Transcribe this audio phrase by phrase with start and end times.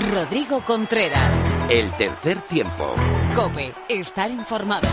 [0.00, 1.42] Rodrigo Contreras.
[1.70, 2.94] El tercer tiempo.
[3.34, 4.86] Cope, estar informado.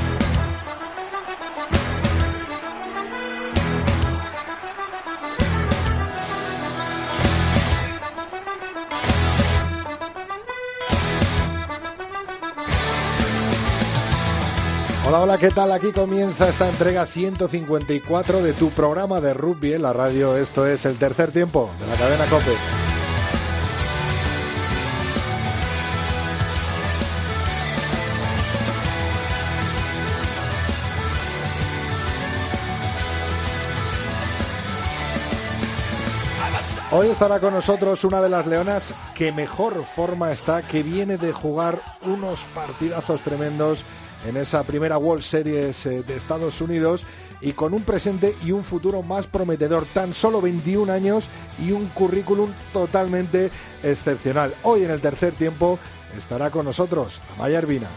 [15.06, 15.74] Hola, hola, ¿qué tal?
[15.74, 20.38] Aquí comienza esta entrega 154 de tu programa de rugby en la radio.
[20.38, 22.83] Esto es el tercer tiempo de la cadena Cope.
[36.96, 41.34] Hoy estará con nosotros una de las leonas que mejor forma está, que viene de
[41.34, 43.84] jugar unos partidazos tremendos
[44.28, 47.06] en esa primera World Series eh, de Estados Unidos
[47.42, 49.88] y con un presente y un futuro más prometedor.
[49.92, 53.50] Tan solo 21 años y un currículum totalmente
[53.82, 54.54] excepcional.
[54.62, 55.80] Hoy en el tercer tiempo
[56.16, 57.88] estará con nosotros Amaya Ervina.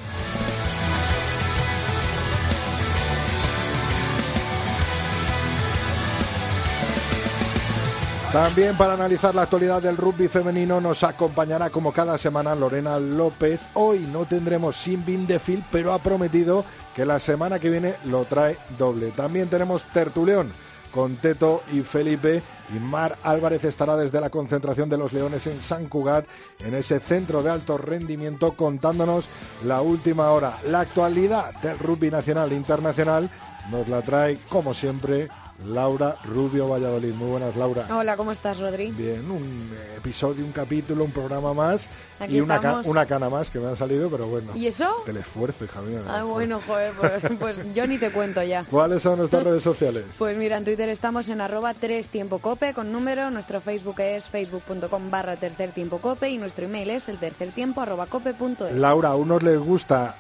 [8.33, 13.61] También para analizar la actualidad del rugby femenino nos acompañará como cada semana Lorena López.
[13.75, 18.59] Hoy no tendremos sin Bindefil, pero ha prometido que la semana que viene lo trae
[18.79, 19.11] doble.
[19.13, 20.53] También tenemos Tertuleón
[20.97, 22.43] con Teto y Felipe
[22.75, 26.27] y Mar Álvarez estará desde la concentración de los Leones en San Cugat,
[26.61, 29.29] en ese centro de alto rendimiento, contándonos
[29.65, 30.59] la última hora.
[30.67, 33.31] La actualidad del rugby nacional e internacional
[33.71, 35.29] nos la trae, como siempre,
[35.65, 37.15] Laura Rubio Valladolid.
[37.15, 37.87] Muy buenas, Laura.
[37.91, 38.91] Hola, ¿cómo estás, Rodri?
[38.91, 41.89] Bien, un episodio, un capítulo, un programa más
[42.29, 44.53] y una, una, cana más que me ha salido, pero bueno.
[44.55, 45.05] ¿Y eso?
[45.07, 46.01] El esfuerzo, hija mía.
[46.09, 48.65] Ah, bueno, joder, pues, pues, yo ni te cuento ya.
[48.71, 50.05] ¿Cuáles son nuestras redes sociales?
[50.27, 54.25] Pues mira, en Twitter estamos en arroba 3 tiempo cope con número, nuestro Facebook es
[54.25, 58.73] facebook.com barra tercer tiempo cope y nuestro email es el tercer tiempo arroba cope.es.
[58.73, 60.17] Laura, a unos les gusta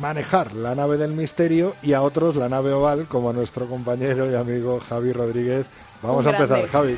[0.00, 4.30] manejar la nave del misterio y a otros la nave oval, como a nuestro compañero
[4.30, 5.66] y amigo Javi Rodríguez.
[6.02, 6.96] Vamos a empezar, Javi.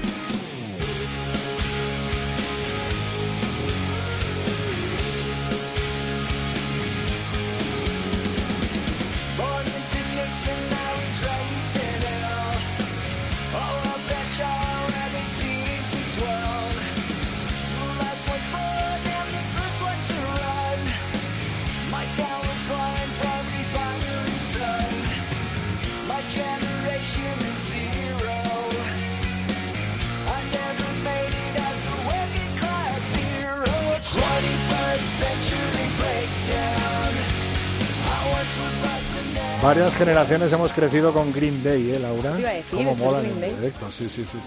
[40.06, 42.38] Generaciones hemos crecido con Green Day, ¿eh, Laura?
[42.38, 43.60] Iba a decir, ¿Cómo ¿esto molan es Green en Day?
[43.60, 43.90] directo?
[43.90, 44.38] Sí, sí, sí.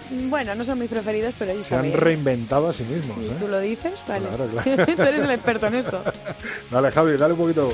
[0.00, 0.14] sí.
[0.14, 3.26] Mm, bueno, no son mis preferidos, pero ellos Se han reinventado a sí mismos, Si
[3.30, 3.36] ¿eh?
[3.40, 4.26] tú lo dices, vale.
[4.28, 4.86] Claro, claro.
[4.96, 6.02] tú eres el experto en esto.
[6.70, 7.72] Dale, Javi, dale un poquito.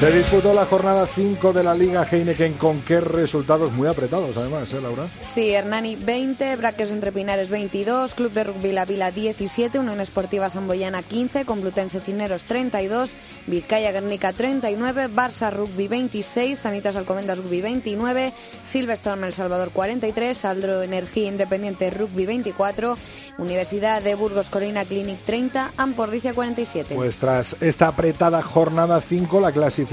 [0.00, 4.72] Se disputó la jornada 5 de la Liga Heineken con qué resultados muy apretados, además,
[4.72, 5.06] ¿eh, Laura?
[5.20, 10.48] Sí, Hernani 20, Braques Entre Pinares 22, Club de Rugby La Vila 17, Unión Esportiva
[10.48, 13.10] Samboyana 15, Complutense Cineros 32,
[13.46, 18.32] Vizcaya Guernica 39, Barça Rugby 26, Sanitas Alcomendas Rugby 29,
[18.64, 22.96] Silverstone El Salvador 43, Aldro Energía Independiente Rugby 24,
[23.36, 26.94] Universidad de Burgos Colina Clinic 30, Ampordicia 47.
[26.94, 29.89] Pues tras esta apretada jornada 5, la clasificación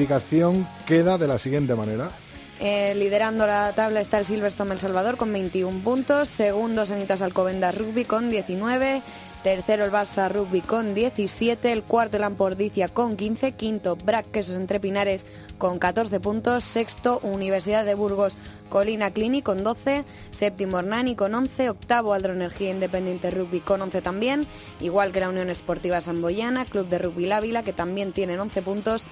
[0.85, 2.11] queda de la siguiente manera.
[2.59, 7.77] Eh, liderando la tabla está el Silverstone El Salvador con 21 puntos, segundo Sanitas Alcobendas
[7.77, 9.03] Rugby con 19,
[9.43, 14.55] tercero el Barça Rugby con 17, el cuarto el Ampordicia con 15, quinto Brac Quesos
[14.55, 15.27] Entre Pinares
[15.59, 18.37] con 14 puntos, sexto Universidad de Burgos
[18.69, 24.01] Colina Clinic con 12, séptimo Hernani con 11, octavo Aldro Energía Independiente Rugby con 11
[24.01, 24.47] también,
[24.79, 29.07] igual que la Unión Esportiva Samboyana, Club de Rugby Lávila que también tienen 11 puntos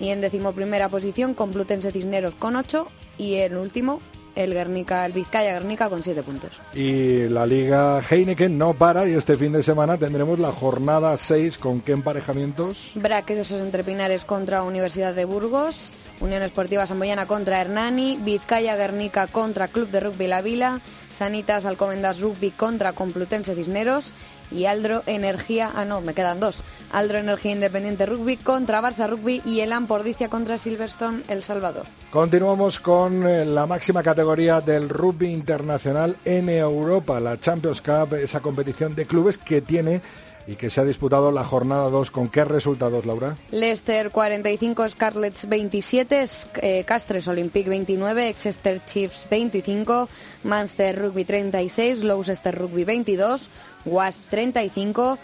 [0.00, 2.86] y en decimoprimera posición Complutense Cisneros con 8
[3.18, 4.00] y el último
[4.36, 6.60] el Guernica, el Vizcaya Guernica con 7 puntos.
[6.74, 11.58] Y la Liga Heineken no para y este fin de semana tendremos la jornada 6
[11.58, 12.92] con qué emparejamientos.
[12.94, 19.68] Braquesos entre Pinares contra Universidad de Burgos, Unión Esportiva Samboyana contra Hernani, Vizcaya Guernica contra
[19.68, 24.12] Club de Rugby La Vila, Sanitas Alcomendas Rugby contra Complutense Cisneros
[24.50, 26.62] y Aldro Energía, ah no, me quedan dos,
[26.92, 31.86] Aldro Energía Independiente Rugby contra Barça Rugby y el Ampordicia contra Silverstone El Salvador.
[32.10, 38.40] Continuamos con eh, la máxima categoría del rugby internacional en Europa, la Champions Cup, esa
[38.40, 40.00] competición de clubes que tiene
[40.46, 42.10] y que se ha disputado la jornada 2.
[42.10, 43.36] ¿Con qué resultados, Laura?
[43.50, 46.24] Leicester 45, Scarlets 27,
[46.62, 50.08] eh, Castres Olympic 29, Exeter Chiefs 25,
[50.44, 53.50] Manchester Rugby 36, Gloucester Rugby 22,
[53.86, 55.18] Wasp 35,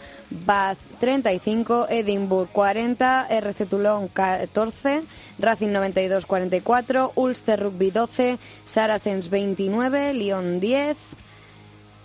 [0.46, 2.96] Bath 35, Edinburgh 40,
[3.28, 5.06] RC Toulon 14,
[5.38, 11.21] Racing 92 44, Ulster Rugby 12, Saracens 29, Lyon 10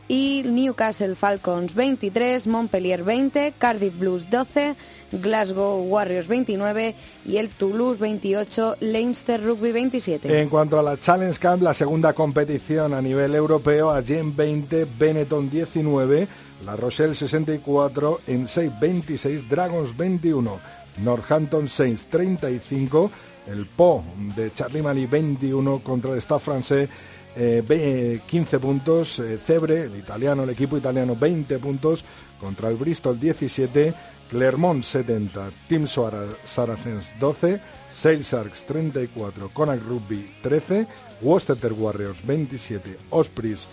[0.08, 4.76] y Newcastle Falcons 23, Montpellier 20, Cardiff Blues 12,
[5.12, 6.96] Glasgow Warriors 29
[7.26, 10.42] y el Toulouse 28, Leinster Rugby 27.
[10.42, 14.88] En cuanto a la Challenge Camp, la segunda competición a nivel europeo, allí en 20,
[14.98, 16.28] Benetton 19,
[16.66, 20.60] La Rochelle 64, en 6 26, Dragons 21,
[21.04, 23.12] Northampton Saints 35,
[23.48, 24.04] el Po
[24.36, 26.90] de Charlie Mali 21 contra el Stade francés
[27.38, 32.04] 15 puntos, eh, Cebre, el italiano, el equipo italiano 20 puntos
[32.40, 33.94] contra el Bristol 17,
[34.30, 37.62] Clermont 70, Team Saracens 12,
[37.92, 40.88] Sale Sharks 34, Connacht Rugby 13,
[41.22, 43.68] Worcester Warriors 27, Ospreys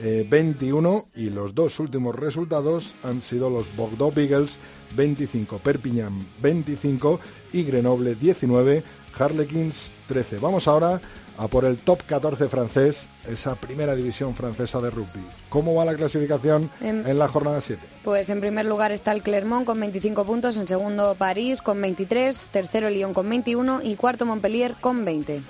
[0.00, 4.56] 21 y los dos últimos resultados han sido los Bordeaux Beagles
[4.96, 7.20] 25, Perpignan 25
[7.52, 8.82] y Grenoble 19,
[9.18, 10.38] Harlequins 13.
[10.38, 11.02] Vamos ahora
[11.40, 15.26] a por el top 14 francés, esa primera división francesa de rugby.
[15.48, 17.80] ¿Cómo va la clasificación en, la jornada 7?
[18.04, 22.36] Pues en primer lugar está el Clermont con 25 puntos, en segundo París con 23,
[22.52, 25.40] tercero Lyon con 21 y cuarto Montpellier con 20.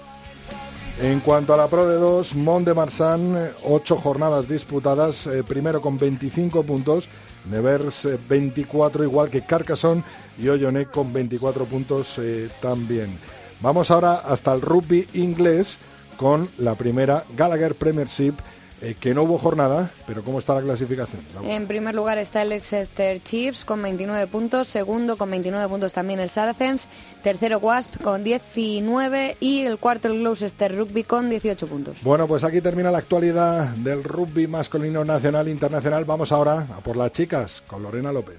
[1.02, 5.80] En cuanto a la Pro de 2, Mont de Marsan, ocho jornadas disputadas, eh, primero
[5.80, 7.08] con 25 puntos,
[7.50, 10.04] Nevers 24, eh, igual que Carcassonne
[10.38, 13.18] y Oyonnax con 24 puntos eh, también.
[13.60, 15.76] Vamos ahora hasta el rugby inglés
[16.16, 18.34] con la primera Gallagher Premiership.
[18.82, 21.20] Eh, que no hubo jornada, pero ¿cómo está la clasificación?
[21.44, 26.18] En primer lugar está el Exeter Chiefs con 29 puntos, segundo con 29 puntos también
[26.18, 26.88] el Saracens,
[27.22, 32.02] tercero Wasp con 19 y el cuarto el Gloucester Rugby con 18 puntos.
[32.02, 36.06] Bueno, pues aquí termina la actualidad del rugby masculino nacional e internacional.
[36.06, 38.38] Vamos ahora a por las chicas con Lorena López.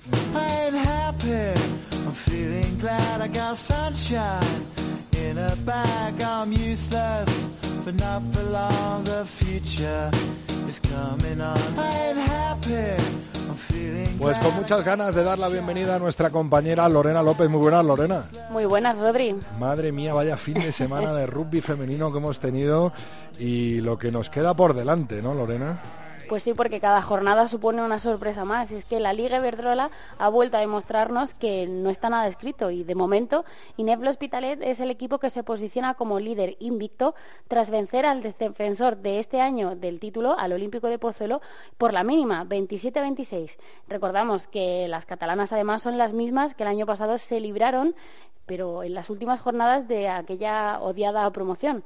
[14.19, 17.49] Pues con muchas ganas de dar la bienvenida a nuestra compañera Lorena López.
[17.49, 18.23] Muy buenas, Lorena.
[18.51, 19.35] Muy buenas, Rodri.
[19.59, 22.93] Madre mía, vaya fin de semana de rugby femenino que hemos tenido
[23.39, 25.81] y lo que nos queda por delante, ¿no, Lorena?
[26.27, 28.71] Pues sí, porque cada jornada supone una sorpresa más.
[28.71, 32.71] Y es que la Liga Iberdrola ha vuelto a demostrarnos que no está nada escrito.
[32.71, 33.44] Y de momento,
[33.77, 37.15] Ineflo Hospitalet es el equipo que se posiciona como líder invicto
[37.47, 41.41] tras vencer al defensor de este año del título, al Olímpico de Pozuelo,
[41.77, 43.57] por la mínima, 27-26.
[43.89, 47.94] Recordamos que las catalanas además son las mismas que el año pasado se libraron,
[48.45, 51.83] pero en las últimas jornadas de aquella odiada promoción.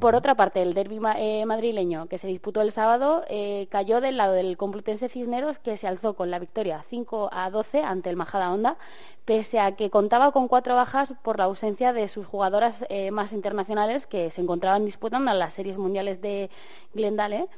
[0.00, 4.16] Por otra parte, el derby eh, madrileño que se disputó el sábado eh, cayó del
[4.16, 8.16] lado del Complutense Cisneros, que se alzó con la victoria 5 a 12 ante el
[8.16, 8.78] Majada Honda,
[9.24, 13.32] pese a que contaba con cuatro bajas por la ausencia de sus jugadoras eh, más
[13.32, 16.50] internacionales que se encontraban disputando en las series mundiales de
[16.94, 17.48] Glendale.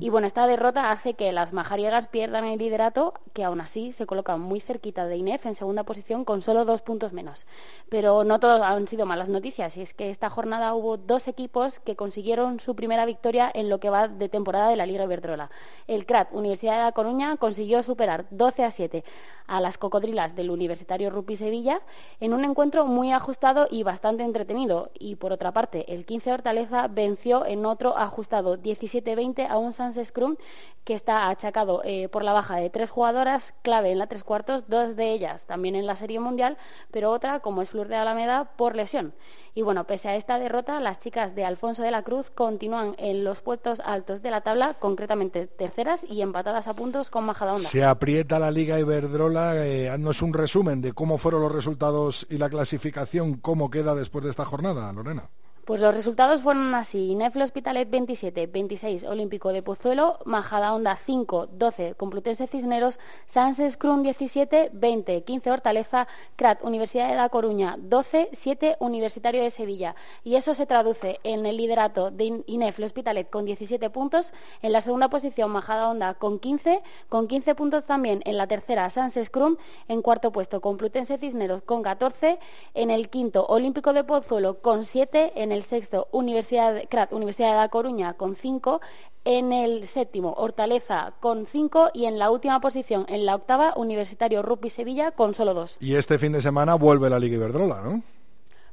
[0.00, 4.06] Y bueno, esta derrota hace que las majariegas pierdan el liderato, que aún así se
[4.06, 7.46] colocan muy cerquita de INEF en segunda posición con solo dos puntos menos.
[7.88, 11.78] Pero no todos han sido malas noticias, y es que esta jornada hubo dos equipos
[11.78, 15.50] que consiguieron su primera victoria en lo que va de temporada de la Liga Iberdrola.
[15.86, 19.04] El CRAT, Universidad de La Coruña, consiguió superar 12 a 7
[19.46, 21.80] a las cocodrilas del Universitario Rupi Sevilla
[22.20, 24.90] en un encuentro muy ajustado y bastante entretenido.
[24.98, 29.98] Y por otra parte, el 15 Hortaleza venció en otro ajustado 17-20 a un Sans
[30.02, 30.36] Scrum
[30.84, 34.64] que está achacado eh, por la baja de tres jugadoras clave en la tres cuartos,
[34.68, 36.56] dos de ellas también en la Serie Mundial,
[36.90, 39.12] pero otra, como es Flor de Alameda, por lesión.
[39.54, 43.24] Y bueno, pese a esta derrota, las chicas de Alfonso de la Cruz continúan en
[43.24, 47.68] los puestos altos de la tabla, concretamente terceras y empatadas a puntos con Majadahonda.
[47.68, 49.66] Se aprieta la Liga Iberdrola.
[49.66, 54.24] Eh, haznos un resumen de cómo fueron los resultados y la clasificación, cómo queda después
[54.24, 55.30] de esta jornada, Lorena.
[55.68, 57.14] Pues los resultados fueron así.
[57.14, 64.70] Neflo Hospitalet 27, 26 Olímpico de Pozuelo, Majadahonda 5, 12 Complutense Cisneros, Sans Scrum 17,
[64.72, 69.94] 20 15 Hortaleza, CRAT Universidad de La Coruña 12, 7 Universitario de Sevilla.
[70.24, 74.32] Y eso se traduce en el liderato de Ineflo Hospitalet con 17 puntos,
[74.62, 79.18] en la segunda posición Majadahonda con 15, con 15 puntos también en la tercera Sans
[79.22, 79.58] Scrum,
[79.88, 82.38] en cuarto puesto Complutense Cisneros con 14,
[82.72, 87.50] en el quinto Olímpico de Pozuelo con 7, en el el sexto Universidad, CRAT, Universidad
[87.50, 88.80] de La Coruña con cinco,
[89.24, 94.42] en el séptimo Hortaleza con cinco y en la última posición, en la octava, Universitario
[94.42, 95.76] Rugby Sevilla con solo dos.
[95.80, 98.02] Y este fin de semana vuelve la Liga Iberdrola, ¿no?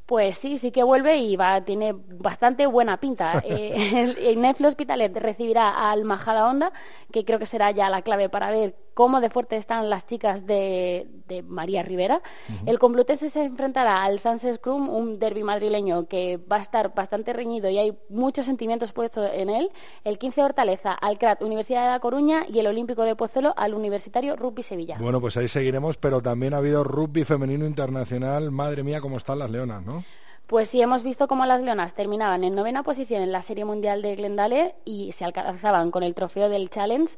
[0.05, 3.43] Pues sí, sí que vuelve y va, tiene bastante buena pinta.
[3.55, 6.71] Eh, el, Netflix Hospitalet recibirá al Majada Honda,
[7.11, 10.47] que creo que será ya la clave para ver cómo de fuerte están las chicas
[10.47, 11.07] de,
[11.47, 12.21] María Rivera.
[12.65, 17.33] El Complutense se enfrentará al Sunset Scrum, un derby madrileño que va a estar bastante
[17.33, 19.69] reñido y hay muchos sentimientos puestos en él.
[20.03, 23.73] El 15 Hortaleza al CRAT Universidad de La Coruña y el Olímpico de Pozuelo al
[23.73, 24.97] Universitario Rugby Sevilla.
[24.99, 28.49] Bueno, pues ahí seguiremos, pero también ha habido rugby femenino internacional.
[28.49, 30.05] Madre mía, cómo están las leonas, ¿no?
[30.47, 34.03] Pues sí, hemos visto cómo las leonas terminaban en novena posición en la Serie Mundial
[34.03, 37.17] de Glendale y se alcanzaban con el trofeo del Challenge.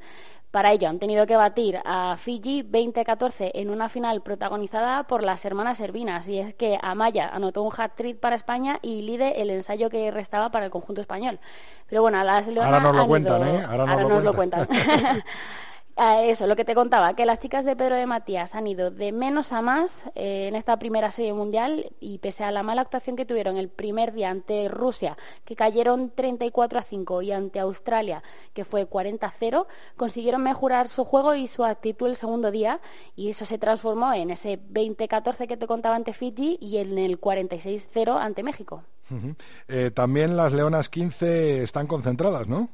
[0.52, 5.44] Para ello han tenido que batir a Fiji 20-14 en una final protagonizada por las
[5.44, 6.28] hermanas Servinas.
[6.28, 10.50] Y es que Amaya anotó un hat-trick para España y Lide el ensayo que restaba
[10.50, 11.40] para el conjunto español.
[11.90, 13.66] Pero bueno, las leonas Ahora nos lo cuentan, ¿eh?
[13.68, 14.68] Ahora, nos, lo cuentan.
[15.98, 19.12] eso, lo que te contaba, que las chicas de Pedro de Matías han ido de
[19.12, 23.16] menos a más eh, en esta primera serie mundial y pese a la mala actuación
[23.16, 28.22] que tuvieron el primer día ante Rusia, que cayeron 34 a 5, y ante Australia,
[28.54, 32.80] que fue 40 a 0, consiguieron mejorar su juego y su actitud el segundo día
[33.16, 37.20] y eso se transformó en ese 20-14 que te contaba ante Fiji y en el
[37.20, 38.84] 46-0 ante México.
[39.68, 42.70] Eh, también las Leonas 15 están concentradas, ¿no?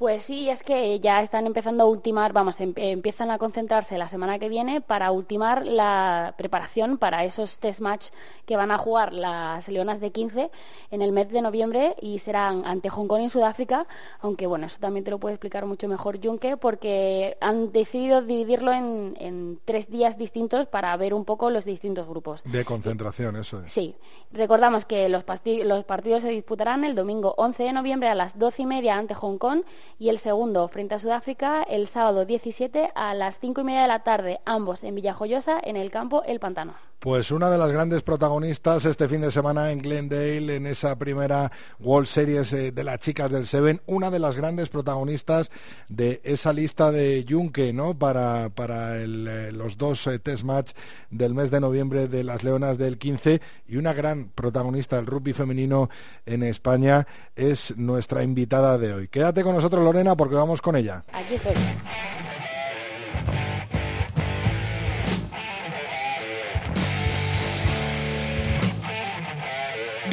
[0.00, 4.08] Pues sí, es que ya están empezando a ultimar, vamos, em, empiezan a concentrarse la
[4.08, 8.06] semana que viene para ultimar la preparación para esos test match
[8.46, 10.50] que van a jugar las Leonas de 15
[10.90, 13.86] en el mes de noviembre y serán ante Hong Kong y Sudáfrica,
[14.20, 18.72] aunque bueno, eso también te lo puede explicar mucho mejor Junque, porque han decidido dividirlo
[18.72, 22.42] en, tres días distintos para ver un poco los distintos grupos.
[22.44, 23.70] De concentración, eso es.
[23.70, 23.94] Sí,
[24.32, 28.62] recordamos que los, los partidos se disputarán el domingo 11 de noviembre a las 12
[28.62, 29.62] y media ante Hong Kong
[29.98, 33.88] y el segundo frente a Sudáfrica el sábado 17 a las 5 y media de
[33.88, 36.89] la tarde, ambos en Villajoyosa, en el campo El Pantano.
[37.00, 41.50] Pues una de las grandes protagonistas este fin de semana en Glendale, en esa primera
[41.78, 45.50] World Series eh, de las chicas del Seven, una de las grandes protagonistas
[45.88, 47.98] de esa lista de Junque, ¿no?
[47.98, 49.06] Para, para eh,
[49.50, 50.72] los dos eh, test match
[51.08, 55.32] del mes de noviembre de las Leonas del 15 y una gran protagonista del rugby
[55.32, 55.88] femenino
[56.26, 59.08] en España es nuestra invitada de hoy.
[59.08, 61.02] Quédate con nosotros, Lorena, porque vamos con ella.
[61.14, 61.54] Aquí estoy.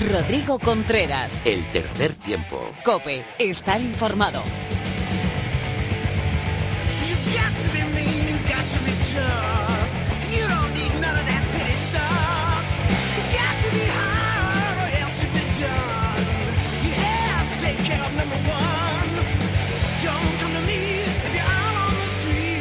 [0.07, 1.41] Rodrigo Contreras.
[1.43, 2.71] El tercer tiempo.
[2.85, 4.41] Cope, estar informado.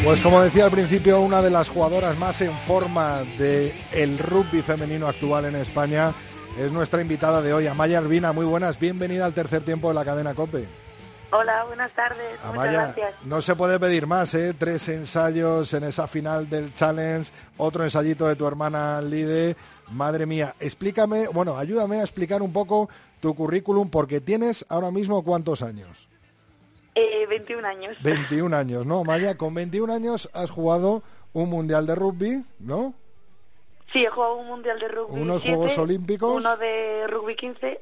[0.03, 4.63] Pues como decía al principio, una de las jugadoras más en forma del el rugby
[4.63, 6.13] femenino actual en España
[6.59, 8.33] es nuestra invitada de hoy, Amaya Arbina.
[8.33, 10.67] Muy buenas, bienvenida al tercer tiempo de la cadena COPE.
[11.33, 12.39] Hola, buenas tardes.
[12.45, 12.95] Amaya,
[13.25, 14.55] no se puede pedir más, ¿eh?
[14.57, 19.57] Tres ensayos en esa final del Challenge, otro ensayito de tu hermana Lide.
[19.91, 22.89] Madre mía, explícame, bueno, ayúdame a explicar un poco
[23.21, 26.09] tu currículum, porque tienes ahora mismo cuántos años.
[26.95, 27.97] Eh, 21 años.
[28.03, 29.05] 21 años, ¿no?
[29.05, 32.95] Maya, con 21 años has jugado un mundial de rugby, ¿no?
[33.93, 35.21] Sí, he jugado un mundial de rugby.
[35.21, 36.35] Unos Juegos Olímpicos.
[36.35, 37.81] Uno de rugby 15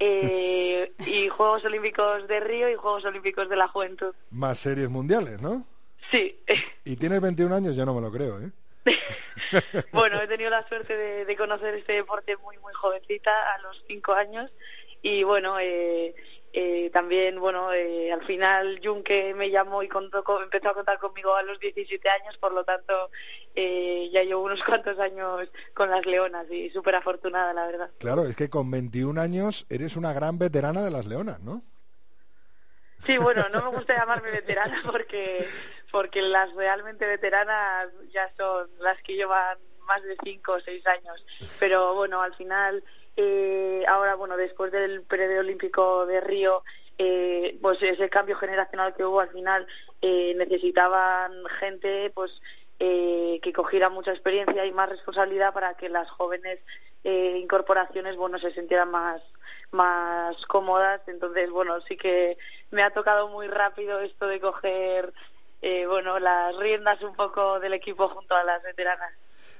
[0.00, 4.14] eh, y Juegos Olímpicos de Río y Juegos Olímpicos de la Juventud.
[4.30, 5.66] Más series mundiales, ¿no?
[6.10, 6.38] Sí.
[6.84, 8.50] Y tienes 21 años, yo no me lo creo, ¿eh?
[9.92, 14.12] bueno, he tenido la suerte de, conocer este deporte muy, muy jovencita, a los 5
[14.14, 14.52] años.
[15.02, 16.14] Y bueno, eh,
[16.58, 21.36] eh, también, bueno, eh, al final Junque me llamó y contó, empezó a contar conmigo
[21.36, 23.10] a los 17 años, por lo tanto
[23.54, 27.90] eh, ya llevo unos cuantos años con las Leonas y súper afortunada, la verdad.
[27.98, 31.62] Claro, es que con 21 años eres una gran veterana de las Leonas, ¿no?
[33.04, 35.46] Sí, bueno, no me gusta llamarme veterana porque
[35.92, 41.22] porque las realmente veteranas ya son las que llevan más de 5 o 6 años,
[41.60, 42.82] pero bueno, al final
[43.16, 45.04] eh, ahora, bueno, después del
[45.38, 46.62] olímpico de Río,
[46.98, 49.66] eh, pues ese cambio generacional que hubo al final,
[50.02, 52.30] eh, necesitaban gente pues
[52.78, 56.58] eh, que cogiera mucha experiencia y más responsabilidad para que las jóvenes
[57.04, 59.22] eh, incorporaciones bueno se sintieran más
[59.70, 61.00] más cómodas.
[61.06, 62.38] Entonces bueno sí que
[62.70, 65.12] me ha tocado muy rápido esto de coger
[65.88, 69.12] bueno las riendas un poco del equipo junto a las veteranas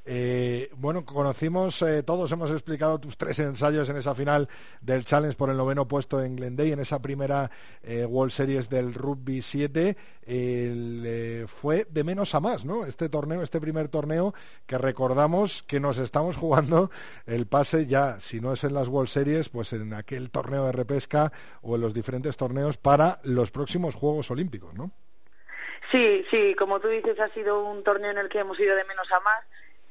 [0.09, 4.49] Eh, bueno, conocimos, eh, todos hemos explicado tus tres ensayos en esa final
[4.81, 7.51] del Challenge por el noveno puesto en Glendale, en esa primera
[7.85, 9.97] World Series del Rugby 7.
[11.49, 12.87] fue de menos a más, ¿no?
[12.87, 14.33] Este torneo, este primer torneo
[14.67, 16.91] que recordamos que nos estamos jugando
[17.27, 20.73] el pase ya, si no es en las World Series, pues en aquel torneo de
[20.73, 21.33] repesca
[21.63, 24.93] o en los diferentes torneos para los próximos Juegos Olímpicos, ¿no?
[25.91, 28.85] Sí, sí, como tú dices, ha sido un torneo en el que hemos ido de
[28.85, 29.41] menos a más.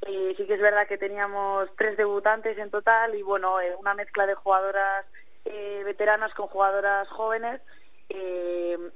[0.02, 3.96] Eh, sí que es verdad que teníamos tres debutantes en total y bueno, eh, una
[3.96, 5.06] mezcla de jugadoras
[5.46, 7.62] eh, veteranas con jugadoras jóvenes.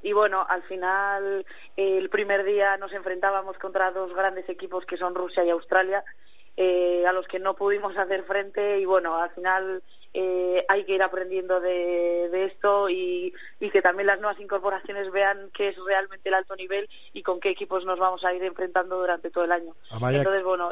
[0.03, 5.15] y bueno, al final el primer día nos enfrentábamos contra dos grandes equipos que son
[5.15, 6.03] Rusia y Australia,
[7.07, 9.81] a los que no pudimos hacer frente y bueno, al final
[10.13, 15.69] eh, hay que ir aprendiendo de, esto y, que también las nuevas incorporaciones vean qué
[15.69, 19.29] es realmente el alto nivel y con qué equipos nos vamos a ir enfrentando durante
[19.29, 19.75] todo el año.
[19.91, 20.71] Entonces, bueno,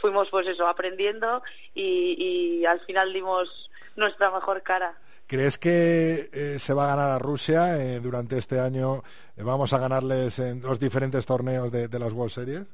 [0.00, 1.42] fuimos pues eso, aprendiendo
[1.74, 4.98] y, al final dimos nuestra mejor cara.
[5.26, 9.02] ¿Crees que eh, se va a ganar a Rusia eh, durante este año?
[9.36, 12.66] ¿Vamos a ganarles en los diferentes torneos de las World Series?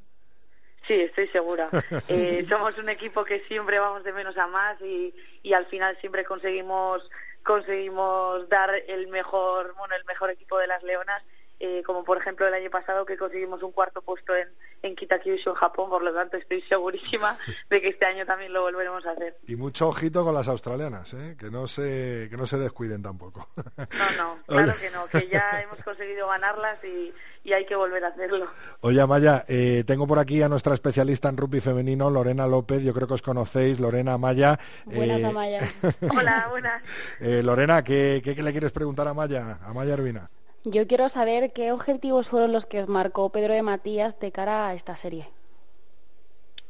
[0.87, 1.69] Sí, estoy segura.
[2.09, 5.97] Eh, somos un equipo que siempre vamos de menos a más y, y al final
[6.01, 7.09] siempre conseguimos
[7.43, 11.21] conseguimos dar el mejor bueno el mejor equipo de las Leonas
[11.59, 14.49] eh, como por ejemplo el año pasado que conseguimos un cuarto puesto en,
[14.83, 17.37] en Kitakyushu, en Japón, por lo tanto estoy segurísima
[17.69, 19.37] de que este año también lo volveremos a hacer.
[19.47, 21.35] Y mucho ojito con las australianas, ¿eh?
[21.39, 23.49] que, no se, que no se descuiden tampoco.
[23.77, 27.13] No, no, claro que no, que ya hemos conseguido ganarlas y,
[27.43, 28.47] y hay que volver a hacerlo.
[28.81, 32.93] Oye, Amaya, eh, tengo por aquí a nuestra especialista en rugby femenino, Lorena López, yo
[32.93, 34.59] creo que os conocéis, Lorena Amaya.
[34.85, 35.61] Buenas, Amaya.
[36.17, 36.83] Hola, buenas.
[37.21, 40.29] Lorena, ¿qué, ¿qué, le quieres preguntar a Amaya, a Amaya Urbina?
[40.65, 44.67] Yo quiero saber qué objetivos fueron los que os marcó Pedro de Matías de cara
[44.67, 45.29] a esta serie.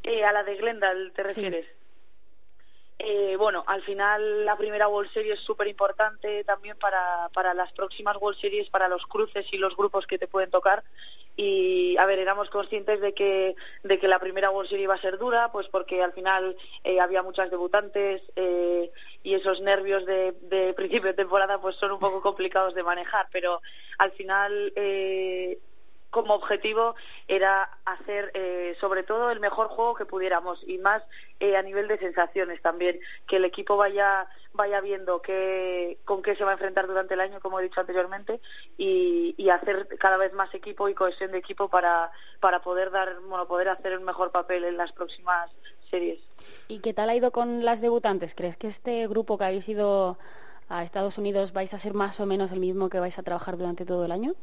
[0.03, 1.67] Eh, a la de Glendale, ¿te refieres?
[3.00, 7.71] Eh, bueno, al final la primera World Series es súper importante también para, para las
[7.73, 10.83] próximas World Series, para los cruces y los grupos que te pueden tocar.
[11.35, 15.01] Y, a ver, éramos conscientes de que, de que la primera World Series iba a
[15.01, 18.91] ser dura, pues porque al final eh, había muchas debutantes eh,
[19.23, 23.27] y esos nervios de, de, principio de temporada pues son un poco complicados de manejar,
[23.31, 23.61] pero
[23.98, 24.72] al final
[26.13, 26.95] como objetivo
[27.27, 31.01] era hacer eh, sobre todo el mejor juego que pudiéramos y más
[31.39, 32.99] eh, a nivel de sensaciones también.
[33.27, 37.21] Que el equipo vaya vaya viendo qué, con qué se va a enfrentar durante el
[37.21, 38.39] año como he dicho anteriormente
[38.77, 43.47] y, hacer cada vez más equipo y cohesión de equipo para para poder dar bueno
[43.47, 45.51] poder hacer un mejor papel en las próximas
[45.91, 46.19] series.
[46.67, 50.17] Y qué tal ha ido con las debutantes crees que este grupo que habéis ido
[50.69, 53.57] a Estados Unidos vais a ser más o menos el mismo que vais a trabajar
[53.57, 54.33] durante todo el año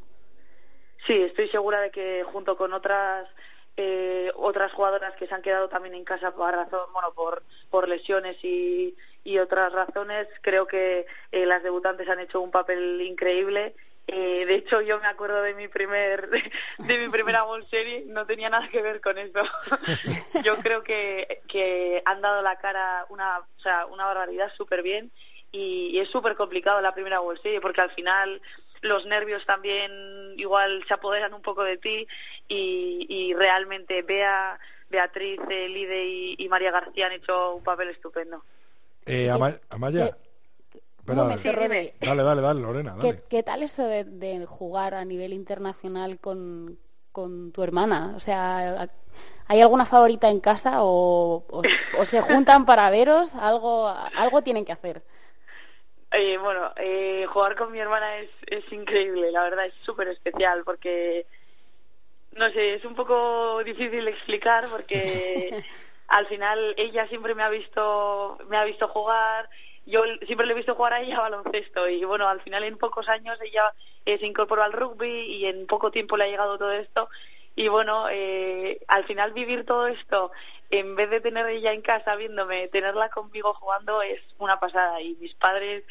[1.06, 3.28] Sí, estoy segura de que junto con otras
[3.76, 7.88] eh, otras jugadoras que se han quedado también en casa por razón, bueno, por, por
[7.88, 13.74] lesiones y, y otras razones, creo que eh, las debutantes han hecho un papel increíble.
[14.06, 16.28] Eh, de hecho, yo me acuerdo de mi primer
[16.78, 19.40] de, mi primera World Series, no tenía nada que ver con eso.
[20.44, 25.10] yo creo que, que han dado la cara una, o sea, una barbaridad súper bien
[25.52, 28.42] y, y es súper complicado la primera World Series porque al final
[28.82, 29.90] los nervios también
[30.36, 32.06] igual se apoderan un poco de ti
[32.48, 36.04] y, realmente Bea, Beatriz, Lide
[36.38, 38.42] y, María García han hecho un papel estupendo.
[39.06, 40.16] Eh, Amaya.
[41.04, 42.96] dale, dale, dale, Lorena.
[43.28, 46.78] ¿Qué, tal eso de, jugar a nivel internacional con,
[47.12, 48.14] con tu hermana?
[48.16, 48.88] O sea,
[49.46, 51.44] ¿hay alguna favorita en casa o,
[51.98, 53.34] o se juntan para veros?
[53.34, 55.02] Algo, algo tienen que hacer.
[56.12, 60.64] Eh, bueno, eh, jugar con mi hermana es, es increíble, la verdad es súper especial
[60.64, 61.24] porque,
[62.32, 65.64] no sé, es un poco difícil de explicar porque
[66.08, 69.48] al final ella siempre me ha visto, me ha visto jugar,
[69.86, 73.08] yo siempre le he visto jugar a ella baloncesto y bueno, al final en pocos
[73.08, 73.72] años ella
[74.04, 77.08] eh, se incorporó al rugby y en poco tiempo le ha llegado todo esto
[77.60, 80.32] y bueno, eh, al final vivir todo esto,
[80.70, 85.02] en vez de tener ella en casa viéndome, tenerla conmigo jugando es una pasada.
[85.02, 85.84] Y mis padres,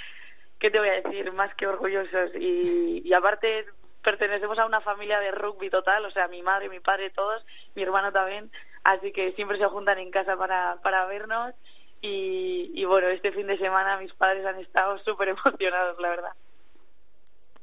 [0.57, 1.31] ¿qué te voy a decir?
[1.31, 2.31] Más que orgullosos.
[2.33, 3.67] Y, y aparte
[4.03, 7.83] pertenecemos a una familia de rugby total, o sea, mi madre, mi padre, todos, mi
[7.83, 8.51] hermano también.
[8.83, 11.53] Así que siempre se juntan en casa para, para vernos.
[12.01, 16.33] Y, y bueno, este fin de semana mis padres han estado súper emocionados, la verdad.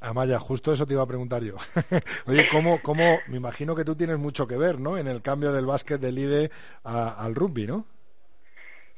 [0.01, 1.57] Amaya, justo eso te iba a preguntar yo.
[2.27, 4.99] Oye, ¿cómo, ¿cómo, me imagino que tú tienes mucho que ver, ¿no?
[4.99, 6.51] En el cambio del básquet del IDE
[6.85, 7.87] al rugby, ¿no?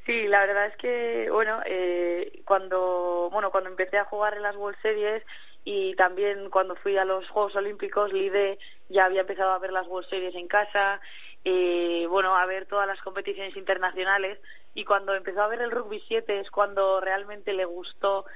[0.06, 4.56] Sí, la verdad es que, bueno, eh, cuando, bueno, cuando empecé a jugar en las
[4.56, 5.22] World Series
[5.64, 8.58] y también cuando fui a los Juegos Olímpicos, LIDE
[8.88, 11.00] ya había empezado a ver las World Series en casa
[11.44, 14.38] eh, bueno, a ver todas las competiciones internacionales
[14.74, 18.26] y cuando empezó a ver el rugby 7 es cuando realmente le gustó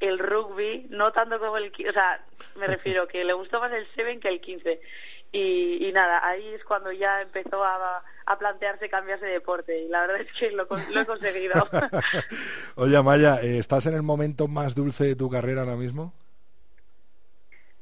[0.00, 1.72] el rugby, no tanto como el...
[1.88, 2.24] O sea,
[2.56, 4.80] me refiero que le gustó más el 7 que el 15.
[5.32, 10.06] Y, nada, ahí es cuando ya empezó a, a, plantearse cambiarse de deporte y la
[10.06, 11.68] verdad es que lo, lo he conseguido.
[12.76, 16.14] Oye, Maya, ¿estás en el momento más dulce de tu carrera ahora mismo?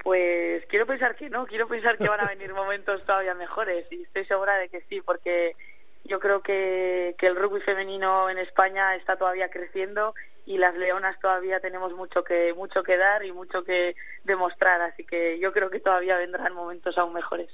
[0.03, 4.03] Pues quiero pensar que no, quiero pensar que van a venir momentos todavía mejores y
[4.03, 5.55] estoy segura de que sí, porque
[6.03, 10.13] yo creo que, que el rugby femenino en España está todavía creciendo
[10.45, 15.03] y las leonas todavía tenemos mucho que mucho que dar y mucho que demostrar así
[15.03, 17.49] que yo creo que todavía vendrán momentos aún mejores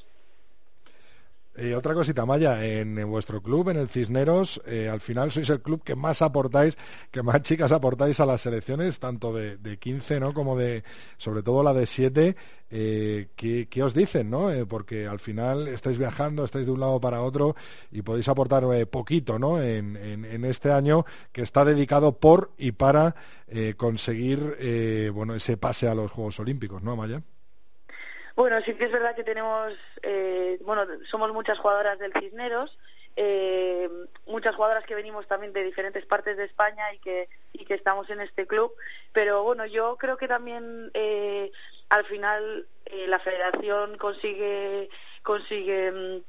[1.53, 5.61] eh, otra cosita, Maya, en, vuestro club, en el Cisneros, eh, al final sois el
[5.61, 6.77] club que más aportáis,
[7.11, 10.33] que más chicas aportáis a las selecciones, tanto de, de 15, ¿no?
[10.33, 10.83] Como de,
[11.17, 12.35] sobre todo la de 7.
[12.73, 14.49] Eh, ¿qué, os dicen, no?
[14.65, 17.53] porque al final estáis viajando, estáis de un lado para otro
[17.91, 19.61] y podéis aportar poquito, ¿no?
[19.61, 23.13] En, en, este año que está dedicado por y para
[23.75, 27.21] conseguir, bueno, ese pase a los Juegos Olímpicos, ¿no, Maya?
[28.36, 32.78] Bueno, sí que es verdad que tenemos, eh, bueno, somos muchas jugadoras del Cisneros,
[33.17, 33.89] eh,
[34.26, 38.10] muchas jugadoras que venimos también de diferentes partes de España y que, y que estamos
[38.10, 38.74] en este club,
[39.12, 41.52] pero bueno, yo creo que también eh,
[41.89, 42.67] al final
[43.08, 44.89] la federación consigue,
[45.24, 46.24] consigue mm,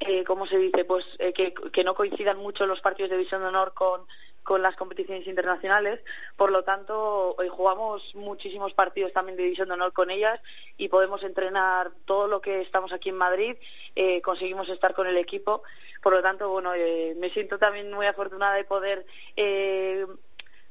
[0.00, 0.84] eh, ¿cómo se dice?
[0.84, 1.04] Pues
[1.34, 4.02] que, que, no coincidan mucho los partidos de División de Honor con,
[4.46, 6.00] con las competiciones internacionales.
[6.36, 10.40] Por lo tanto, hoy jugamos muchísimos partidos también de División de Honor con ellas
[10.78, 13.56] y podemos entrenar todo lo que estamos aquí en Madrid.
[13.96, 15.64] Eh, conseguimos estar con el equipo.
[16.00, 19.04] Por lo tanto, bueno, eh, me siento también muy afortunada de poder
[19.34, 20.06] eh,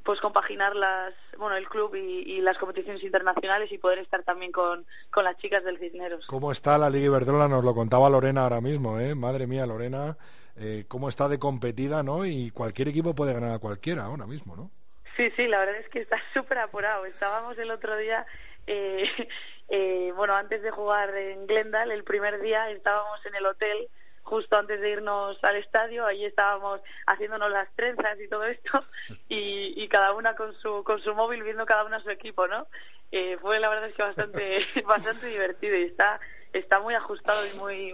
[0.04, 4.86] pues compaginar las, bueno, el club y, las competiciones internacionales y poder estar también con,
[5.12, 6.26] con las chicas del Cisneros.
[6.28, 7.50] ¿Cómo está la Liga Iberdrola?
[7.50, 9.16] Nos lo contaba Lorena ahora mismo, ¿eh?
[9.16, 10.16] Madre mía, Lorena
[10.58, 12.26] eh, cómo está de competida, ¿no?
[12.26, 14.72] Y cualquier equipo puede ganar a cualquiera ahora mismo, ¿no?
[15.18, 17.06] Sí, sí, la verdad es que está súper apurado.
[17.06, 18.26] Estábamos el otro día,
[18.68, 19.10] eh,
[19.70, 23.90] eh, bueno, antes de jugar en Glendale, el primer día estábamos en el hotel
[24.26, 28.84] justo antes de irnos al estadio, ahí estábamos haciéndonos las trenzas y todo esto,
[29.30, 32.68] y, y cada una con su, con su móvil viendo cada una su equipo, ¿no?
[33.12, 36.20] Eh, fue la verdad es que bastante, bastante divertido y está,
[36.54, 37.94] está muy ajustado y muy,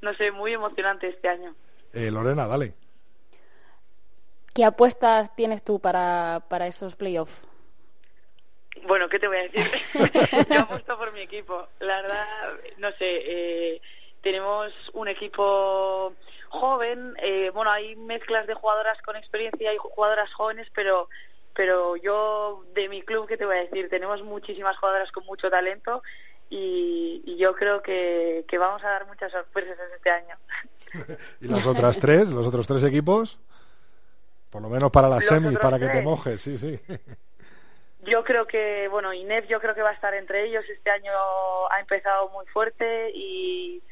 [0.00, 1.54] no sé, muy emocionante este año.
[1.94, 2.74] Eh, Lorena, dale.
[4.52, 7.40] ¿Qué apuestas tienes tú para, para esos playoffs?
[8.86, 9.64] Bueno, ¿qué te voy a decir?
[10.50, 11.68] Yo apuesto por mi equipo.
[11.80, 12.26] La verdad,
[12.78, 13.82] no sé, eh,
[14.20, 16.14] tenemos un equipo
[16.48, 17.14] joven.
[17.22, 21.08] Eh, bueno, hay mezclas de jugadoras con experiencia y jugadoras jóvenes, pero
[21.54, 23.88] pero yo de mi club, ¿qué te voy a decir?
[23.88, 26.02] Tenemos muchísimas jugadoras con mucho talento
[26.50, 30.36] y, yo creo que, que, vamos a dar muchas sorpresas este año.
[31.40, 33.38] ¿Y las otras tres, los otros tres equipos?
[34.50, 36.80] Por lo menos para las semis, para que te mojes, sí, sí.
[38.02, 40.64] Yo creo que, bueno, Inés yo creo que va a estar entre ellos.
[40.68, 41.12] Este año
[41.70, 43.82] ha empezado muy fuerte y,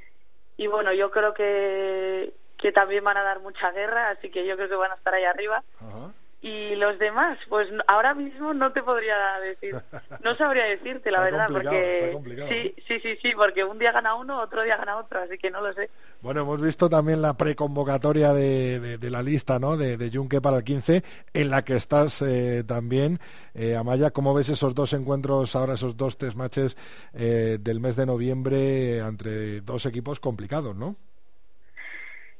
[0.56, 4.56] y bueno, yo creo que, que también van a dar mucha guerra, así que yo
[4.56, 5.64] creo que van a estar ahí arriba.
[5.80, 6.12] Ajá.
[6.42, 9.76] Y los demás, pues ahora mismo no te podría decir,
[10.24, 12.18] no sabría decirte la verdad, porque
[12.50, 15.52] sí, sí, sí, sí, porque un día gana uno, otro día gana otro, así que
[15.52, 15.88] no lo sé.
[16.20, 19.76] Bueno, hemos visto también la preconvocatoria de, de, la lista, ¿no?
[19.76, 23.20] De, de Junque para el 15, en la que estás eh, también,
[23.54, 26.76] eh, Amaya, ¿cómo ves esos dos encuentros ahora, esos dos test matches
[27.12, 30.96] eh, del mes de noviembre entre dos equipos complicados, ¿no?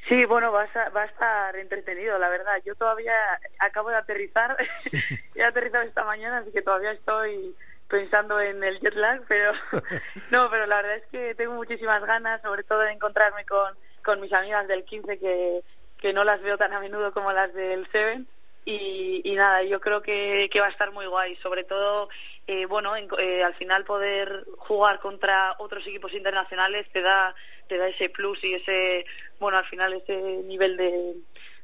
[0.08, 2.60] Sí, bueno, va a, va a estar entretenido, la verdad.
[2.64, 3.14] Yo todavía
[3.58, 4.56] acabo de aterrizar,
[5.34, 7.54] he aterrizado esta mañana, así que todavía estoy
[7.88, 9.52] pensando en el jet lag, pero
[10.30, 14.20] no, pero la verdad es que tengo muchísimas ganas, sobre todo de encontrarme con, con
[14.20, 15.62] mis amigas del 15 que,
[15.98, 18.24] que no las veo tan a menudo como las del 7
[18.64, 22.08] y, y nada, yo creo que, que va a estar muy guay, sobre todo,
[22.46, 27.34] eh, bueno, eh, al final poder jugar contra otros equipos internacionales te da,
[27.72, 29.06] te da ese plus y ese,
[29.40, 31.16] bueno, al final ese nivel de,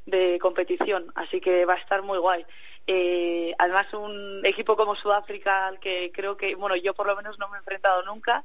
[0.07, 2.47] de competición, así que va a estar muy guay.
[2.87, 7.39] Eh, además, un equipo como Sudáfrica, al que creo que, bueno, yo por lo menos
[7.39, 8.43] no me he enfrentado nunca,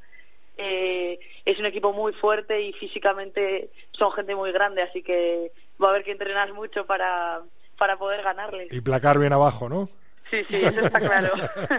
[0.58, 5.88] eh, es un equipo muy fuerte y físicamente son gente muy grande, así que va
[5.88, 7.44] a haber que entrenar mucho para
[7.78, 8.68] para poder ganarle.
[8.72, 9.90] Y placar bien abajo, ¿no?
[10.30, 11.32] Sí, sí, eso está claro.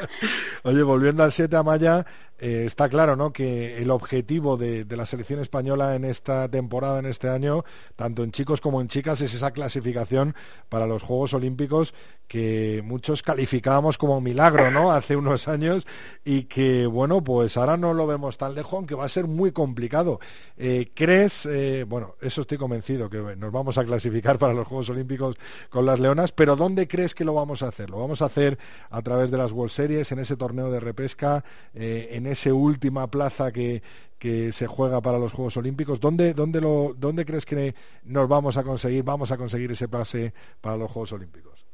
[0.63, 2.05] Oye, volviendo al 7 a Maya,
[2.39, 3.33] eh, está claro ¿no?
[3.33, 7.65] que el objetivo de, la selección española en esta temporada, en este año,
[7.97, 10.35] tanto en chicos como en chicas, es esa clasificación
[10.69, 11.95] para los Juegos Olímpicos
[12.27, 14.93] que muchos calificábamos como milagro ¿no?
[14.93, 15.87] hace unos años
[16.25, 19.53] y que, bueno, pues ahora no lo vemos tan lejos, aunque va a ser muy
[19.53, 20.19] complicado.
[20.57, 24.91] Eh, ¿Crees, eh, bueno, eso estoy convencido, que nos vamos a clasificar para los Juegos
[24.91, 25.37] Olímpicos
[25.71, 27.91] con las Leonas, pero ¿dónde crees que lo vamos a hacer?
[27.91, 28.59] ¿Lo vamos a hacer
[28.91, 31.45] a través de las World Series, en ese torneo de repesca,
[31.75, 33.83] en esa última plaza que,
[34.19, 36.01] que se juega para los Juegos Olímpicos.
[36.01, 40.33] ¿Dónde, dónde, lo, ¿Dónde crees que nos vamos a conseguir, vamos a conseguir ese pase
[40.61, 41.65] para los Juegos Olímpicos?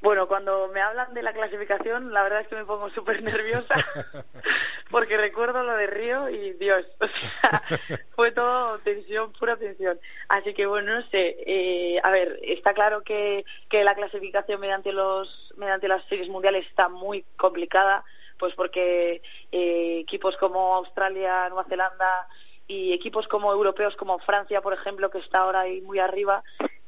[0.00, 3.74] Bueno, cuando me hablan de la clasificación, la verdad es que me pongo súper nerviosa,
[4.90, 7.62] porque recuerdo lo de Río y Dios, o sea,
[8.14, 9.98] fue todo tensión, pura tensión.
[10.28, 14.92] Así que bueno, no sé, eh, a ver, está claro que, que la clasificación mediante
[14.92, 18.04] los mediante las series mundiales está muy complicada,
[18.38, 19.22] pues porque
[19.52, 22.28] eh, equipos como Australia, Nueva Zelanda
[22.66, 26.42] y equipos como europeos como Francia, por ejemplo, que está ahora ahí muy arriba,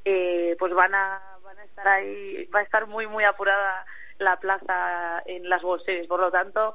[0.05, 3.85] eh, pues van a, van a estar ahí, va a estar muy, muy apurada
[4.19, 6.07] la plaza en las bolseres.
[6.07, 6.75] Por lo tanto,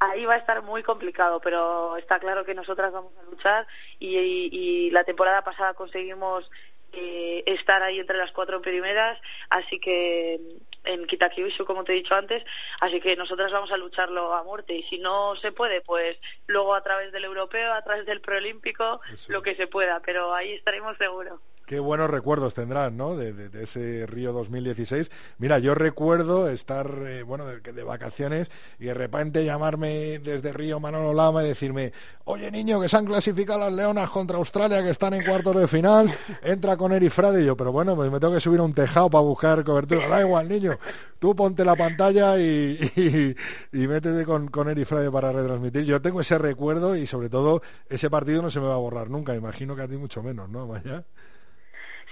[0.00, 3.66] ahí va a estar muy complicado, pero está claro que nosotras vamos a luchar
[3.98, 6.50] y, y la temporada pasada conseguimos
[6.92, 9.16] eh, estar ahí entre las cuatro primeras,
[9.48, 10.40] así que
[10.84, 12.44] en Kitakyushu, como te he dicho antes,
[12.80, 16.74] así que nosotras vamos a lucharlo a muerte y si no se puede, pues luego
[16.74, 20.96] a través del europeo, a través del preolímpico, lo que se pueda, pero ahí estaremos
[20.96, 21.40] seguros.
[21.70, 23.14] Qué buenos recuerdos tendrán, ¿no?
[23.14, 25.08] De, ese Río 2016.
[25.38, 31.14] Mira, yo recuerdo estar, eh, bueno, de, vacaciones y de repente llamarme desde Río Manolo
[31.14, 31.92] Lama y decirme,
[32.24, 35.68] oye niño, que se han clasificado las Leonas contra Australia, que están en cuartos de
[35.68, 38.64] final, entra con Eri Frade y yo, pero bueno, pues me tengo que subir a
[38.64, 40.08] un tejado para buscar cobertura.
[40.08, 40.76] Da igual, niño,
[41.20, 43.36] tú ponte la pantalla y,
[43.70, 45.84] métete con, con Eri Frade para retransmitir.
[45.84, 49.08] Yo tengo ese recuerdo y sobre todo ese partido no se me va a borrar
[49.08, 51.04] nunca, imagino que a ti mucho menos, ¿no, Maya?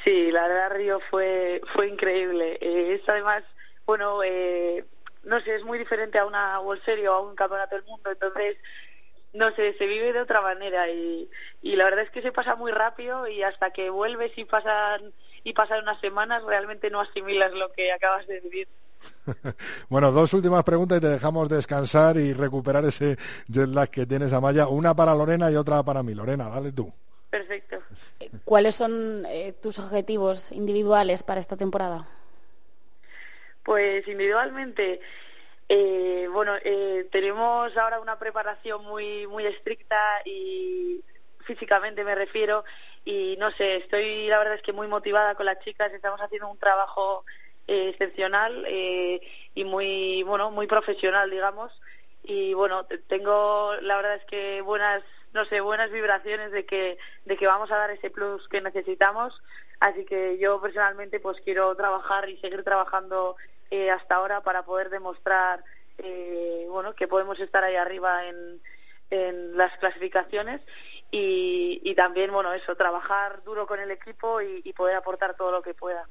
[0.04, 2.58] Sí, la verdad Río fue fue increíble.
[2.60, 3.42] Eh, es además,
[3.86, 4.84] bueno, eh,
[5.24, 8.56] no sé, es muy diferente a una World o a un Campeonato del Mundo, entonces,
[9.32, 11.28] no sé, se vive de otra manera y,
[11.62, 15.12] y la verdad es que se pasa muy rápido y hasta que vuelves y pasan
[15.44, 18.68] y pasan unas semanas realmente no asimilas lo que acabas de vivir.
[19.88, 24.68] bueno, dos últimas preguntas y te dejamos descansar y recuperar ese jet que tienes, Amaya.
[24.68, 26.14] Una para Lorena y otra para mí.
[26.14, 26.92] Lorena, dale tú.
[27.30, 27.82] Perfecto.
[28.44, 32.08] ¿Cuáles son eh, tus objetivos individuales para esta temporada?
[33.62, 35.00] Pues individualmente,
[35.68, 41.04] eh, bueno, eh, tenemos ahora una preparación muy muy estricta y
[41.44, 42.64] físicamente me refiero
[43.04, 46.48] y no sé, estoy la verdad es que muy motivada con las chicas, estamos haciendo
[46.48, 47.24] un trabajo
[47.66, 51.70] excepcional y muy bueno muy profesional digamos
[52.22, 55.02] y bueno tengo la verdad es que buenas
[55.38, 59.40] no sé, buenas vibraciones de que, de que vamos a dar ese plus que necesitamos.
[59.78, 63.36] Así que yo personalmente pues quiero trabajar y seguir trabajando
[63.70, 65.62] eh, hasta ahora para poder demostrar
[65.98, 68.60] eh, bueno que podemos estar ahí arriba en,
[69.10, 70.60] en las clasificaciones
[71.12, 75.62] y, y también bueno eso trabajar duro con el equipo y poder aportar todo lo
[75.62, 76.08] que pueda.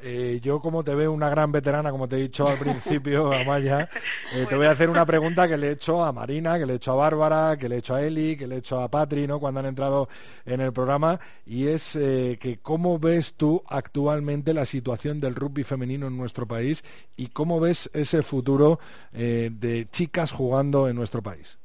[0.00, 3.88] Eh, yo como te veo una gran veterana, como te he dicho al principio, Amaya,
[4.34, 6.74] eh, te voy a hacer una pregunta que le he hecho a Marina, que le
[6.74, 8.90] he hecho a Bárbara, que le he hecho a Eli, que le he hecho a
[8.90, 9.40] Patri, ¿no?
[9.40, 10.08] Cuando han entrado
[10.44, 15.64] en el programa, y es eh, que cómo ves tú actualmente la situación del rugby
[15.64, 16.84] femenino en nuestro país
[17.16, 18.80] y cómo ves ese futuro
[19.12, 21.56] de chicas jugando en nuestro país.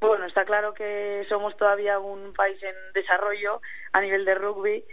[0.00, 3.60] Bueno, está claro que somos todavía un país en desarrollo
[3.92, 4.84] a nivel de rugby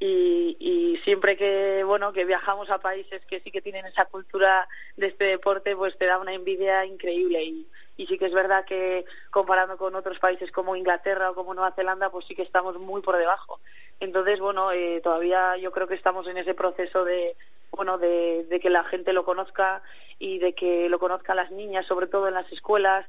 [0.00, 5.08] y, siempre que bueno que viajamos a países que sí que tienen esa cultura de
[5.08, 7.42] este deporte pues te da una envidia increíble.
[7.44, 11.72] Y, sí que es verdad que comparando con otros países como Inglaterra o como Nueva
[11.76, 13.60] Zelanda pues sí que estamos muy por debajo.
[14.00, 17.36] Entonces bueno eh, todavía yo creo que estamos en ese proceso de
[17.70, 19.82] bueno de que la gente lo conozca
[20.18, 23.06] y de que lo conozcan las niñas sobre todo en las escuelas.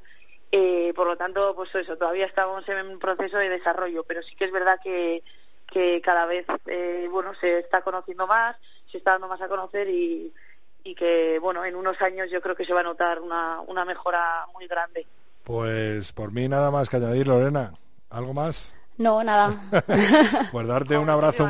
[0.52, 4.04] Eh, por lo tanto pues eso todavía estamos en un proceso de desarrollo.
[4.04, 5.24] Pero sí que es verdad que
[5.72, 8.56] que cada vez eh, bueno se está conociendo más,
[8.92, 10.34] se está dando más a conocer y,
[10.84, 13.86] y que bueno en unos años yo creo que se va a notar una, una
[13.86, 15.06] mejora muy grande.
[15.44, 17.74] Pues por mí nada más que añadir, Lorena.
[18.10, 18.74] ¿Algo más?
[18.98, 19.62] No, nada.
[20.52, 21.48] pues darte un abrazo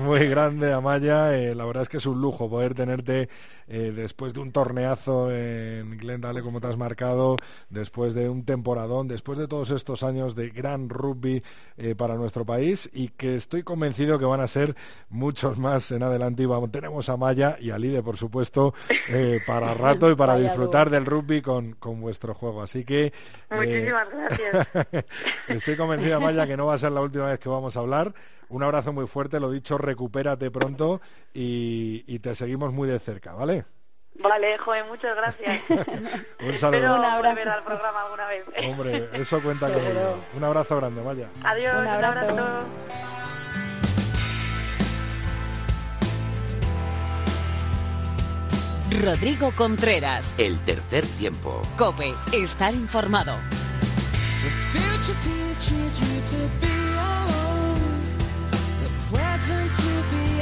[0.00, 1.36] muy, grande, Amaya.
[1.36, 3.28] Eh, la verdad es que es un lujo poder tenerte
[3.68, 7.36] eh, después de un torneazo en Glendale como te has marcado,
[7.68, 11.42] después de un temporadón, después de todos estos años de gran rugby
[11.76, 14.74] eh, para nuestro país y que estoy convencido que van a ser
[15.10, 16.44] muchos más en adelante.
[16.44, 18.72] Y vamos, tenemos a Maya y a Lide, por supuesto,
[19.46, 22.62] para rato y para disfrutar del rugby con, con vuestro juego.
[22.62, 23.12] Así que...
[23.50, 24.68] Muchísimas gracias.
[25.48, 28.14] estoy convencida, Maya, que no va a ser la última vez que vamos a hablar.
[28.48, 31.00] Un abrazo muy fuerte, lo dicho, recupérate pronto
[31.34, 33.64] y, te seguimos muy de cerca, ¿vale?
[34.18, 35.62] Vale, joven, muchas gracias.
[35.68, 36.96] un saludo.
[36.96, 38.44] Espero volver al programa alguna vez.
[38.66, 40.16] Hombre, eso cuenta con ello.
[40.34, 41.28] Un abrazo grande, vaya.
[41.44, 42.32] Adiós, un abrazo.
[42.32, 42.66] Un abrazo.
[49.02, 50.34] Rodrigo Contreras.
[50.38, 51.60] El tercer tiempo.
[51.76, 53.34] Cope, estar informado.
[54.96, 58.02] future teaches you to be alone,
[58.82, 60.35] the present to be.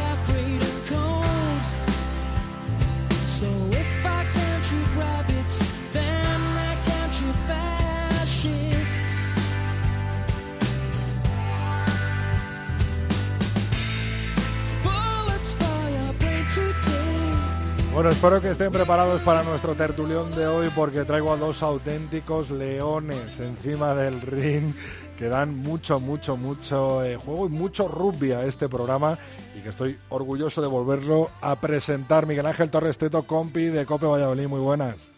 [17.94, 22.50] Bueno, espero que estén preparados para nuestro tertulión de hoy porque traigo a dos auténticos
[22.50, 24.74] leones encima del ring
[25.16, 29.16] que dan mucho, mucho, mucho eh, juego y mucho rugby a este programa
[29.56, 32.26] y que estoy orgulloso de volverlo a presentar.
[32.26, 35.12] Miguel Ángel Torres Teto, compi de Cope Valladolid, muy buenas.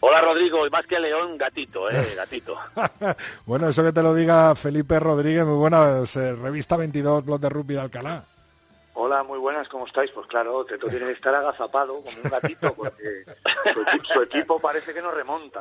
[0.00, 2.56] Hola Rodrigo, y más que león, gatito, eh, gatito.
[3.46, 7.48] bueno, eso que te lo diga Felipe Rodríguez, muy buenas, eh, revista 22, blog de
[7.50, 8.24] rugby de Alcalá.
[8.98, 10.10] Hola, muy buenas, ¿cómo estáis?
[10.10, 13.24] Pues claro, Teto tiene que estar agazapado como un gatito porque
[14.10, 15.60] su, equipo, parece que no remonta.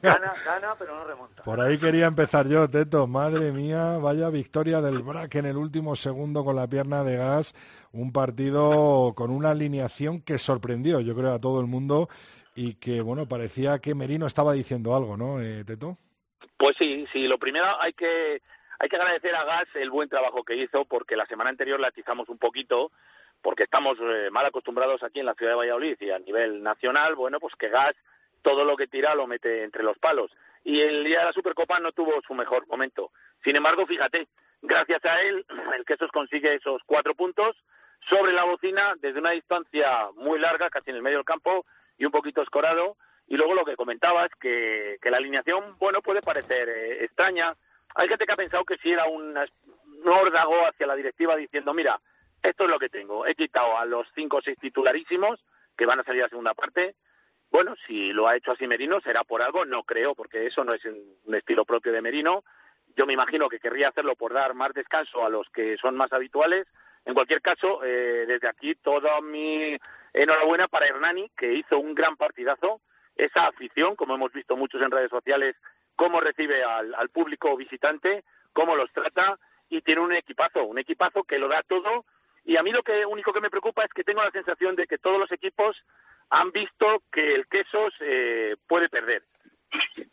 [0.00, 1.42] Gana, gana, pero no remonta.
[1.42, 3.06] Por ahí quería empezar yo, Teto.
[3.06, 7.54] Madre mía, vaya victoria del Brack en el último segundo con la pierna de gas.
[7.92, 12.08] Un partido con una alineación que sorprendió, yo creo, a todo el mundo
[12.54, 15.98] y que, bueno, parecía que Merino estaba diciendo algo, ¿no, eh, Teto?
[16.56, 18.40] Pues sí, sí, lo primero hay que
[18.78, 21.88] hay que agradecer a Gas el buen trabajo que hizo porque la semana anterior la
[21.88, 22.92] atizamos un poquito
[23.42, 27.14] porque estamos eh, mal acostumbrados aquí en la ciudad de Valladolid y a nivel nacional,
[27.14, 27.94] bueno, pues que Gas
[28.42, 30.30] todo lo que tira lo mete entre los palos.
[30.64, 33.12] Y el día de la Supercopa no tuvo su mejor momento.
[33.44, 34.28] Sin embargo, fíjate,
[34.62, 35.44] gracias a él,
[35.76, 37.56] el Quesos consigue esos cuatro puntos
[38.08, 42.04] sobre la bocina desde una distancia muy larga, casi en el medio del campo, y
[42.04, 42.96] un poquito escorado.
[43.26, 47.54] Y luego lo que comentabas, que, la alineación, bueno, puede parecer eh, extraña,
[47.98, 49.36] hay gente que ha pensado que si era un,
[50.06, 52.00] órdago hacia la directiva diciendo, mira,
[52.40, 55.44] esto es lo que tengo, he quitado a los cinco o seis titularísimos
[55.76, 56.94] que van a salir a la segunda parte.
[57.50, 60.74] Bueno, si lo ha hecho así Merino, será por algo, no creo, porque eso no
[60.74, 62.44] es un estilo propio de Merino.
[62.96, 66.12] Yo me imagino que querría hacerlo por dar más descanso a los que son más
[66.12, 66.66] habituales.
[67.04, 69.76] En cualquier caso, eh, desde aquí toda mi
[70.12, 72.80] enhorabuena para Hernani, que hizo un gran partidazo.
[73.16, 75.56] Esa afición, como hemos visto muchos en redes sociales,
[75.98, 79.36] cómo recibe al, público visitante, cómo los trata
[79.68, 82.06] y tiene un equipazo, un equipazo que lo da todo.
[82.44, 84.86] Y a mí lo que único que me preocupa es que tengo la sensación de
[84.86, 85.76] que todos los equipos
[86.30, 89.24] han visto que el queso se puede perder.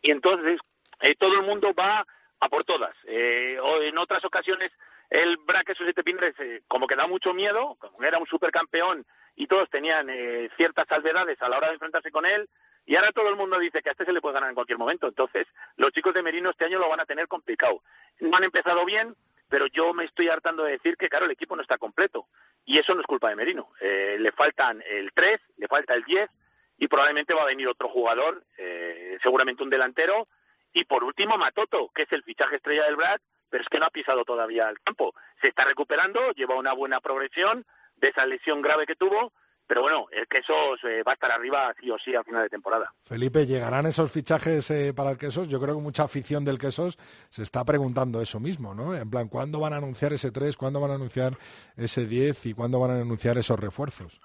[0.02, 0.58] Y entonces
[1.00, 2.04] eh, todo el mundo va
[2.40, 2.94] a por todas.
[3.04, 4.72] Eh, o en otras ocasiones
[5.08, 9.46] el Braque Siete Pindres eh, como que da mucho miedo, como era un supercampeón y
[9.46, 10.08] todos tenían
[10.56, 12.48] ciertas salvedades a la hora de enfrentarse con él,
[12.86, 14.78] y ahora todo el mundo dice que a este se le puede ganar en cualquier
[14.78, 15.08] momento.
[15.08, 15.46] Entonces,
[15.76, 17.82] los chicos de Merino este año lo van a tener complicado.
[18.20, 19.16] No han empezado bien,
[19.48, 22.28] pero yo me estoy hartando de decir que, claro, el equipo no está completo.
[22.64, 23.72] Y eso no es culpa de Merino.
[23.80, 26.30] Eh, le faltan el 3, le falta el 10
[26.78, 30.28] y probablemente va a venir otro jugador, eh, seguramente un delantero.
[30.72, 33.18] Y por último, Matoto, que es el fichaje estrella del Brad,
[33.50, 35.12] pero es que no ha pisado todavía el campo.
[35.40, 39.32] Se está recuperando, lleva una buena progresión de esa lesión grave que tuvo
[39.66, 42.48] pero bueno, el Quesos eh, va a estar arriba sí o sí a final de
[42.48, 42.92] temporada.
[43.02, 45.48] Felipe, ¿llegarán esos fichajes eh, para el Quesos?
[45.48, 46.98] Yo creo que mucha afición del Quesos
[47.30, 48.94] se está preguntando eso mismo, ¿no?
[48.94, 51.36] En plan, ¿cuándo van a anunciar ese 3, cuándo van a anunciar
[51.76, 54.20] ese 10 y cuándo van a anunciar esos refuerzos?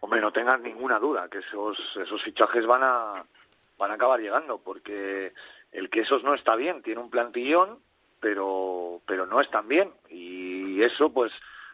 [0.00, 3.24] Hombre, no tengas ninguna duda que esos, esos fichajes van a,
[3.78, 5.32] van a acabar llegando, porque
[5.72, 7.80] el Quesos no está bien, tiene un plantillón,
[8.20, 9.92] pero, pero no están bien.
[10.08, 11.32] Y eso, pues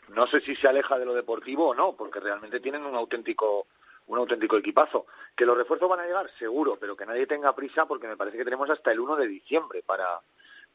[0.08, 3.66] no sé si se aleja de lo deportivo o no, porque realmente tienen un auténtico
[4.06, 5.06] un auténtico equipazo.
[5.34, 8.36] Que los refuerzos van a llegar, seguro, pero que nadie tenga prisa porque me parece
[8.36, 10.20] que tenemos hasta el 1 de diciembre para,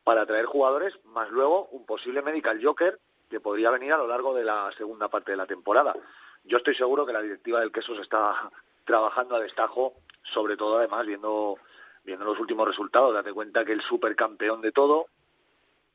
[0.03, 4.33] para traer jugadores, más luego un posible medical joker que podría venir a lo largo
[4.33, 5.95] de la segunda parte de la temporada.
[6.43, 8.49] Yo estoy seguro que la directiva del Quesos está
[8.85, 11.57] trabajando a destajo, sobre todo además viendo,
[12.03, 13.13] viendo los últimos resultados.
[13.13, 15.07] Date cuenta que el supercampeón de todo,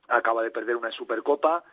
[0.09, 1.64] acaba de perder una Supercopa,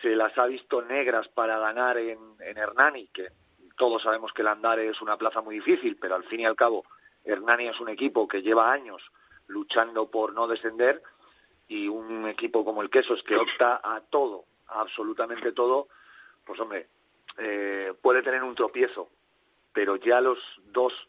[0.00, 3.28] se las ha visto negras para ganar en, Hernani, que
[3.76, 6.56] todos sabemos que el Andare es una plaza muy difícil, pero al fin y al
[6.56, 6.84] cabo
[7.24, 9.02] Hernani es un equipo que lleva años
[9.46, 11.02] luchando por no descender
[11.68, 15.88] y un equipo como el Quesos que opta a todo, a absolutamente todo,
[16.44, 16.88] pues hombre,
[17.38, 19.08] eh, puede tener un tropiezo,
[19.72, 21.08] pero ya los dos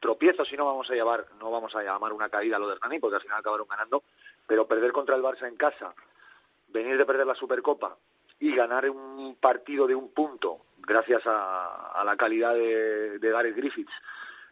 [0.00, 2.74] tropiezos, si no vamos a llevar, no vamos a llamar una caída a lo de
[2.74, 4.02] Hernani, porque al final acabaron ganando,
[4.46, 5.94] pero perder contra el Barça en casa,
[6.68, 7.96] venir de perder la Supercopa
[8.42, 13.92] y ganar un partido de un punto gracias a, la calidad de, de, Gareth Griffiths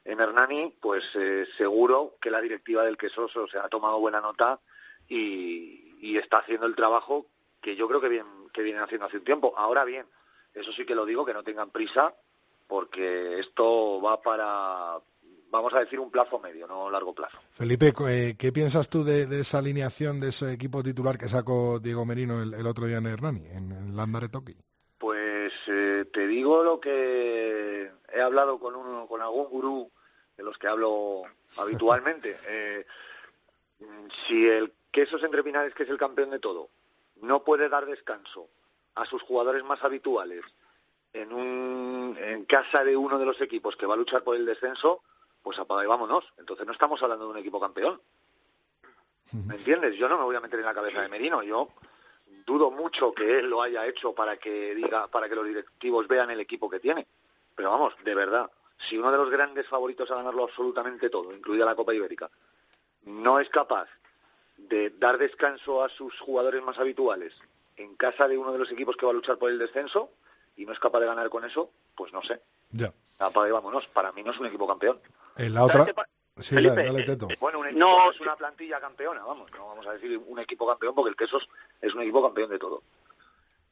[0.05, 4.61] en Hernani, pues eh, seguro que la directiva del Quesoso se ha tomado buena nota
[5.09, 7.27] y, y, está haciendo el trabajo
[7.61, 9.55] que yo creo que, bien, que vienen haciendo hace un tiempo.
[9.57, 10.07] Ahora bien,
[10.55, 12.15] eso sí que lo digo, que no tengan prisa,
[12.69, 15.01] porque esto va para,
[15.51, 17.39] vamos a decir, un plazo medio, no largo plazo.
[17.51, 22.05] Felipe, eh, ¿qué piensas tú de, esa alineación de ese equipo titular que sacó Diego
[22.05, 24.57] Merino el, otro día en Hernani, en, el Landare Toki?
[24.99, 29.91] Pues eh, te digo lo que he hablado con, uno, con algún gurú
[30.37, 31.23] de los que hablo
[31.57, 32.39] habitualmente.
[32.49, 32.87] Eh,
[34.27, 36.69] si el Quesos Entre Pinares, que es el campeón de todo,
[37.23, 38.49] no puede dar descanso
[38.95, 40.43] a sus jugadores más habituales
[41.13, 44.47] en, un, en casa de uno de los equipos que va a luchar por el
[44.47, 45.03] descenso,
[45.43, 46.25] pues apaga y vámonos.
[46.39, 48.01] Entonces no estamos hablando de un equipo campeón.
[49.33, 49.97] ¿Me entiendes?
[49.97, 51.43] Yo no me voy a meter en la cabeza de Merino.
[51.43, 51.69] Yo
[52.47, 56.31] dudo mucho que él lo haya hecho para que diga, para que los directivos vean
[56.31, 57.07] el equipo que tiene.
[57.55, 58.51] Pero vamos, de verdad,
[58.89, 62.31] si uno de los grandes favoritos a ganarlo absolutamente todo, incluida la Copa Ibérica,
[63.05, 63.89] no es capaz
[64.57, 67.33] de dar descanso a sus jugadores más habituales
[67.77, 70.11] en casa de uno de los equipos que va a luchar por el descenso
[70.57, 72.41] y no es capaz de ganar con eso, pues no sé.
[72.73, 72.93] Ya.
[73.19, 73.87] Apaga y vámonos.
[73.89, 75.01] Para mí no es un equipo campeón.
[75.37, 75.87] En la otra...
[76.39, 79.67] Sí, Felipe, dale, dale, eh, bueno, un equipo no, es una plantilla campeona, vamos, no
[79.67, 81.47] vamos a decir un equipo campeón porque el Quesos
[81.83, 82.83] es un equipo campeón de todo.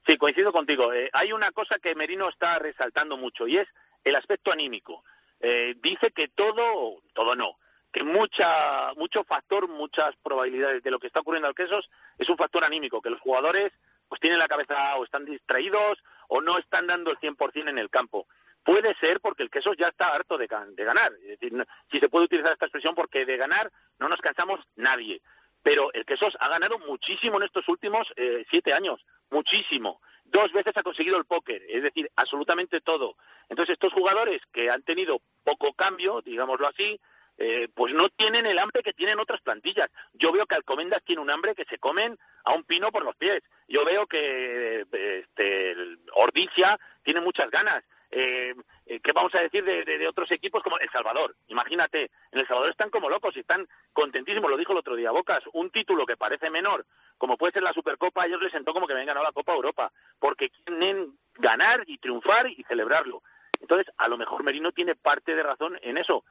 [0.06, 0.92] Sí, coincido contigo.
[0.92, 3.68] Eh, hay una cosa que Merino está resaltando mucho y es
[4.04, 5.02] el aspecto anímico.
[5.40, 7.58] Eh, dice que todo, todo no,
[7.92, 12.36] que mucha, mucho factor, muchas probabilidades de lo que está ocurriendo al Quesos es un
[12.36, 13.72] factor anímico, que los jugadores
[14.08, 17.90] pues tienen la cabeza o están distraídos o no están dando el 100% en el
[17.90, 18.26] campo.
[18.62, 21.12] Puede ser porque el queso ya está harto de, ganar.
[21.22, 25.22] Es decir, si se puede utilizar esta expresión, porque de ganar no nos cansamos nadie.
[25.62, 30.00] Pero el Quesos ha ganado muchísimo en estos últimos eh, siete años, muchísimo.
[30.24, 33.16] Dos veces ha conseguido el póker, es decir, absolutamente todo.
[33.48, 37.00] Entonces estos jugadores que han tenido poco cambio, digámoslo así,
[37.38, 39.88] eh, pues no tienen el hambre que tienen otras plantillas.
[40.12, 43.16] Yo veo que Alcomendas tiene un hambre que se comen a un pino por los
[43.16, 43.42] pies.
[43.68, 45.76] Yo veo que este,
[46.14, 47.82] Ordicia tiene muchas ganas.
[48.10, 48.54] Eh,
[48.86, 51.36] eh, ¿Qué vamos a decir de, otros equipos como El Salvador?
[51.48, 55.10] Imagínate, en El Salvador están como locos y están contentísimos, lo dijo el otro día
[55.10, 56.86] Bocas, un título que parece menor,
[57.18, 59.92] como puede ser la Supercopa, ellos les sentó como que habían ganado la Copa Europa,
[60.18, 63.22] porque quieren ganar y triunfar y celebrarlo.
[63.60, 66.24] Entonces, a lo mejor Merino tiene parte de razón en eso.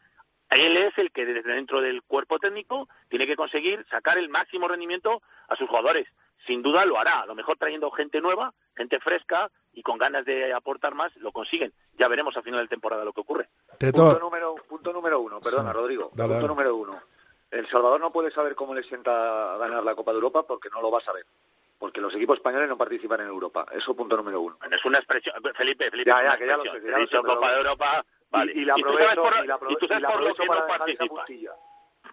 [0.50, 4.68] Él es el que desde dentro del cuerpo técnico tiene que conseguir sacar el máximo
[4.68, 6.08] rendimiento a sus jugadores.
[6.46, 10.26] Sin duda lo hará, a lo mejor trayendo gente nueva, gente fresca y con ganas
[10.26, 11.72] de aportar más, lo consiguen.
[12.00, 13.48] Ya veremos a final de temporada lo que ocurre.
[13.80, 17.00] Punto número, punto número uno, perdona Rodrigo, punto número uno.
[17.52, 20.82] El Salvador no puede saber cómo le sienta ganar la Copa de Europa porque no
[20.82, 21.26] lo va a saber
[21.78, 23.68] porque los equipos españoles no participan en Europa.
[23.72, 24.58] Eso punto número uno.
[24.72, 26.10] es una expresión, Felipe, Felipe.
[26.10, 26.82] Ya, ya, que ya lo sé.
[26.84, 28.52] Ya lo Copa de Europa, vale.
[28.56, 29.04] Y, la aprovecho,
[29.44, 31.26] y, la aprovecho, y, la aprovecho para no participa.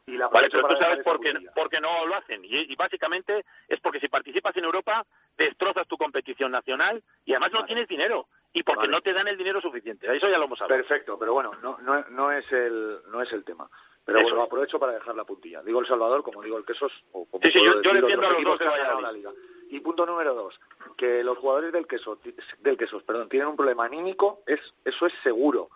[0.07, 2.45] Y la vale, pero tú sabes por qué, por qué, no lo hacen.
[2.45, 5.07] Y, y, básicamente es porque si participas en Europa,
[5.37, 8.27] destrozas tu competición nacional y además no tienes dinero.
[8.53, 10.07] Y porque no te dan el dinero suficiente.
[10.07, 10.81] Eso ya lo hemos hablado.
[10.81, 13.69] Perfecto, pero bueno, no, no, no, es, el, no es el tema.
[14.05, 15.63] Pero bueno, aprovecho para dejar la puntilla.
[15.63, 18.29] Digo El Salvador, como digo el Quesos, o como sí, sí, yo, yo le entiendo
[18.29, 19.33] a los dos que vayan a la liga.
[19.71, 20.61] Y punto número dos,
[20.97, 22.19] que los jugadores del queso,
[22.61, 25.71] del quesos, perdón, tienen un problema anímico, es, eso es seguro.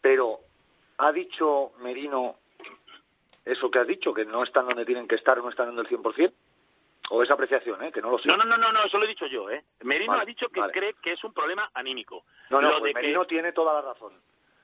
[0.00, 0.40] Pero
[0.98, 2.38] ha dicho Merino
[3.46, 5.88] eso que ha dicho, que no están donde tienen que estar, no están dando el
[5.88, 6.32] 100%.
[7.10, 7.92] O esa apreciación, ¿eh?
[7.92, 8.28] que no lo sé.
[8.28, 9.48] No, no, no, no, eso lo he dicho yo.
[9.50, 9.64] ¿eh?
[9.82, 12.24] Merino ha dicho que cree que es un problema anímico.
[12.50, 14.12] No, no, pues Merino tiene toda la razón.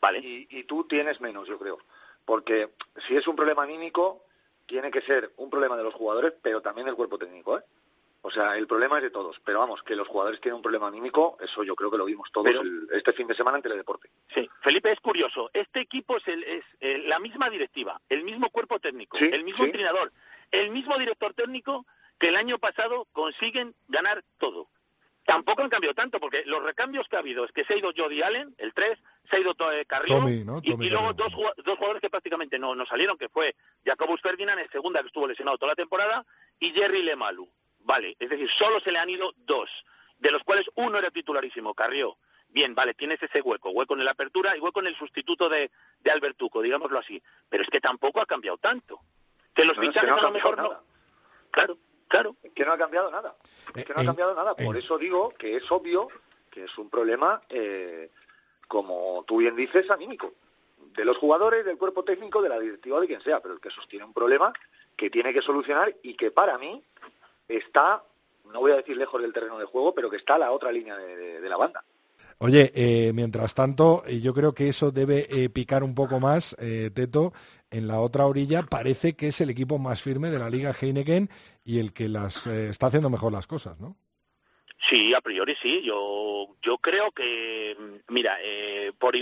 [0.01, 0.19] Vale.
[0.19, 1.79] Y, y tú tienes menos, yo creo.
[2.25, 2.71] Porque
[3.07, 4.25] si es un problema anímico,
[4.67, 7.59] tiene que ser un problema de los jugadores, pero también del cuerpo técnico.
[7.59, 7.63] ¿eh?
[8.25, 10.87] O sea, el problema es de todos, pero vamos, que los jugadores tienen un problema
[10.87, 12.55] anímico, eso yo creo que lo vimos todos
[12.93, 14.11] este fin de semana en Teledeporte.
[14.33, 18.79] Sí, Felipe, es curioso, este equipo es, es eh, la misma directiva, el mismo cuerpo
[18.79, 20.13] técnico, el mismo entrenador,
[20.53, 21.85] el mismo director técnico
[22.23, 24.69] que el año pasado consiguen ganar todo.
[25.25, 27.91] Tampoco han cambiado tanto, porque los recambios que ha habido es que se ha ido
[27.97, 28.97] Jody Allen, el 3,
[29.29, 29.57] se ha ido
[29.89, 30.45] Carrillo, y,
[30.89, 31.33] luego dos,
[31.65, 35.27] dos, jugadores que prácticamente no, no salieron, que fue Jacobus Ferdinand, en segunda, que estuvo
[35.27, 36.25] lesionado toda la temporada,
[36.61, 37.49] y Jerry Lemalu.
[37.81, 39.69] vale, es decir, solo se le han ido dos,
[40.21, 42.19] de los cuales uno era titularísimo, Carrió.
[42.51, 45.73] Bien, vale, tienes ese hueco, hueco en la apertura y hueco en el sustituto de,
[45.99, 47.21] de Albertuco, digámoslo así.
[47.49, 49.01] Pero es que tampoco ha cambiado tanto.
[49.53, 50.85] Que los fichajes a lo mejor no.
[51.51, 51.79] Claro,
[52.13, 52.37] claro.
[52.43, 53.35] Es que no ha cambiado nada.
[53.75, 54.55] Es que no ha cambiado nada.
[54.55, 56.09] Por eso digo que es obvio
[56.51, 58.11] que es un problema, eh,
[58.69, 60.35] como tú bien dices, anímico.
[60.95, 63.71] De los jugadores, del cuerpo técnico, de la directiva, de quien sea, pero el que
[63.71, 64.53] sostiene un problema
[64.95, 66.85] que tiene que solucionar y que para mí
[67.49, 68.05] está,
[68.53, 70.71] no voy a decir lejos del terreno de juego, pero que está a la otra
[70.71, 71.83] línea de la banda.
[72.45, 76.91] Oye, eh, mientras tanto, yo creo que eso debe eh, picar un poco más, eh,
[76.93, 77.33] Teto.
[77.73, 81.31] En la otra orilla parece que es el equipo más firme de la Liga Heineken
[81.65, 83.97] y el que las está haciendo mejor las cosas, ¿no?
[84.79, 85.81] Sí, a priori sí.
[85.83, 87.75] Yo, yo creo que,
[88.09, 88.37] mira,
[88.99, 89.15] por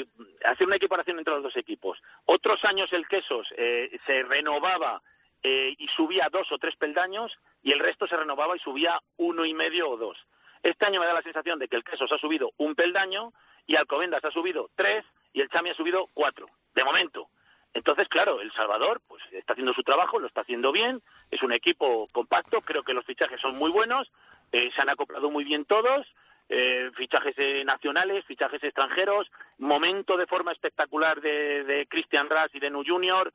[0.44, 2.02] hacer una equiparación entre los dos equipos.
[2.24, 5.00] Otros años el Quesos se renovaba
[5.44, 9.54] y subía dos o tres peldaños y el resto se renovaba y subía uno y
[9.54, 10.18] medio o dos.
[10.62, 13.32] Este año me da la sensación de que el Quesos ha subido un peldaño
[13.66, 17.28] y Alcobendas ha subido tres y el Chami ha subido cuatro, de momento.
[17.72, 21.52] Entonces, claro, El Salvador pues está haciendo su trabajo, lo está haciendo bien, es un
[21.52, 24.10] equipo compacto, creo que los fichajes son muy buenos,
[24.52, 26.06] eh, se han acoplado muy bien todos,
[26.48, 32.60] eh, fichajes eh, nacionales, fichajes extranjeros, momento de forma espectacular de, de Christian Ras y
[32.60, 33.32] de Nu Junior,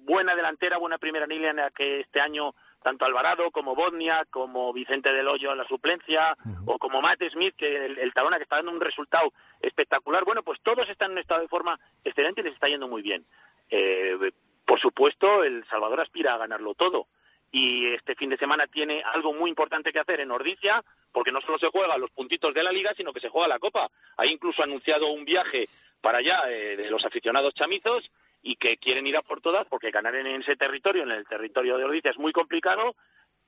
[0.00, 4.72] buena delantera, buena primera línea en la que este año tanto Alvarado como Bodnia, como
[4.72, 6.36] Vicente del Hoyo en la suplencia,
[6.66, 10.24] o como Matt Smith, que el, el Talona que está dando un resultado espectacular.
[10.24, 13.02] Bueno, pues todos están en un estado de forma excelente y les está yendo muy
[13.02, 13.26] bien.
[13.70, 14.32] Eh,
[14.64, 17.08] por supuesto, El Salvador aspira a ganarlo todo.
[17.52, 21.40] Y este fin de semana tiene algo muy importante que hacer en Ordicia, porque no
[21.40, 23.90] solo se juega los puntitos de la liga, sino que se juega la Copa.
[24.16, 25.68] Ha incluso anunciado un viaje
[26.00, 28.10] para allá eh, de los aficionados chamizos
[28.42, 31.78] y que quieren ir a por todas porque ganar en ese territorio, en el territorio
[31.78, 32.94] de Ordicia, es muy complicado,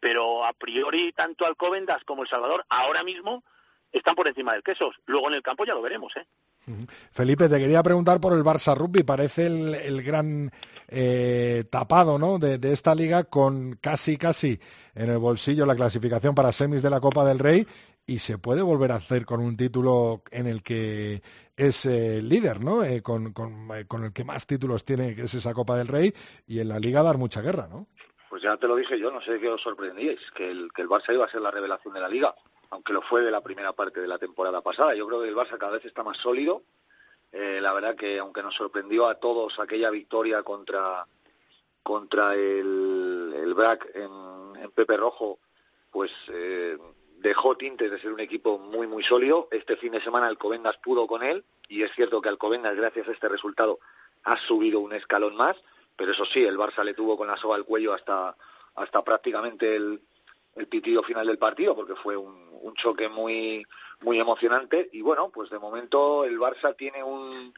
[0.01, 3.45] pero a priori tanto Alcobendas como El Salvador ahora mismo
[3.93, 4.97] están por encima del Quesos.
[5.07, 6.27] Luego en el campo ya lo veremos, ¿eh?
[7.11, 9.03] Felipe, te quería preguntar por el Barça Rugby.
[9.03, 10.51] Parece el, gran
[10.89, 12.39] eh, tapado ¿no?
[12.39, 14.59] de, esta liga con casi, casi
[14.95, 17.67] en el bolsillo la clasificación para semis de la Copa del Rey
[18.09, 21.21] y se puede volver a hacer con un título en el que
[21.55, 22.83] es eh, líder, ¿no?
[22.83, 23.35] Eh, con,
[23.75, 26.15] eh, con, el que más títulos tiene, que es esa Copa del Rey,
[26.47, 27.87] y en la Liga dar mucha guerra, ¿no?
[28.31, 30.89] Pues ya te lo dije yo, no sé qué os sorprendíais, que el, que el
[30.89, 32.35] Barça iba a ser la revelación de la Liga,
[32.71, 34.95] aunque lo fue de la primera parte de la temporada pasada.
[34.95, 36.63] Yo creo que el Barça cada vez está más sólido.
[37.33, 41.07] la verdad que aunque nos sorprendió a todos aquella victoria contra
[41.83, 45.39] contra el, el BRAC en, Pepe Rojo,
[45.91, 46.13] pues
[47.17, 49.49] dejó tintes de ser un equipo muy, muy sólido.
[49.51, 53.13] Este fin de semana Alcobendas pudo con él y es cierto que Alcobendas, gracias a
[53.13, 53.79] este resultado,
[54.25, 55.57] ha subido un escalón más,
[55.97, 58.37] pero eso sí, el Barça le tuvo con la soga al cuello hasta,
[58.75, 60.01] hasta prácticamente el,
[60.59, 63.65] el pitido final del partido, porque fue un, un choque muy,
[64.01, 64.89] muy emocionante.
[64.93, 67.55] Y bueno, pues de momento el Barça tiene un,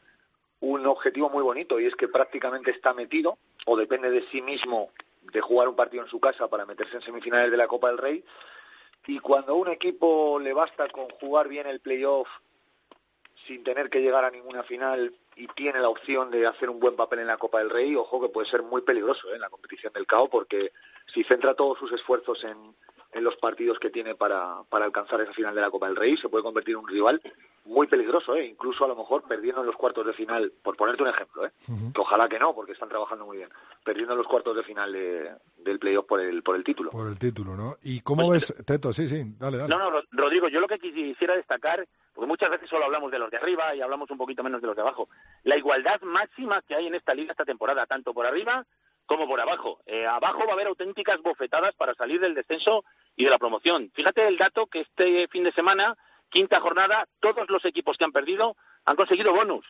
[0.61, 4.91] un objetivo muy bonito y es que prácticamente está metido, o depende de sí mismo
[5.23, 7.99] de jugar un partido en su casa para meterse en semifinales de la Copa del
[7.99, 8.25] Rey
[9.07, 12.29] y cuando a un equipo le basta con jugar bien el playoff
[13.47, 16.97] sin tener que llegar a ninguna final y tiene la opción de hacer un buen
[16.97, 19.35] papel en la Copa del Rey, ojo que puede ser muy peligroso ¿eh?
[19.35, 20.73] en la competición del CAO porque
[21.13, 22.75] si centra todos sus esfuerzos en,
[23.13, 26.17] en los partidos que tiene para, para alcanzar esa final de la Copa del Rey,
[26.17, 27.21] se puede convertir en un rival
[27.65, 28.47] muy peligroso, ¿eh?
[28.47, 31.53] incluso a lo mejor perdiendo en los cuartos de final, por ponerte un ejemplo, ¿eh?
[31.95, 33.51] que ojalá que no, porque están trabajando muy bien,
[33.85, 36.91] perdiendo en los cuartos de final de, del playoff por el, por el título.
[36.91, 37.77] Por el título, ¿no?
[37.83, 38.93] ¿Y cómo pues, ves, Teto?
[38.93, 39.69] Sí, sí, dale, dale.
[39.69, 43.31] No, no, Rodrigo, yo lo que quisiera destacar, porque muchas veces solo hablamos de los
[43.31, 45.09] de arriba y hablamos un poquito menos de los de abajo,
[45.45, 48.65] la igualdad máxima que hay en esta liga esta temporada, tanto por arriba
[49.11, 49.81] como por abajo.
[49.87, 52.85] Eh, abajo va a haber auténticas bofetadas para salir del descenso
[53.21, 53.93] y de la promoción.
[53.95, 55.95] Fíjate el dato que este fin de semana,
[56.31, 58.57] quinta jornada, todos los equipos que han perdido
[58.87, 59.67] han conseguido bonus.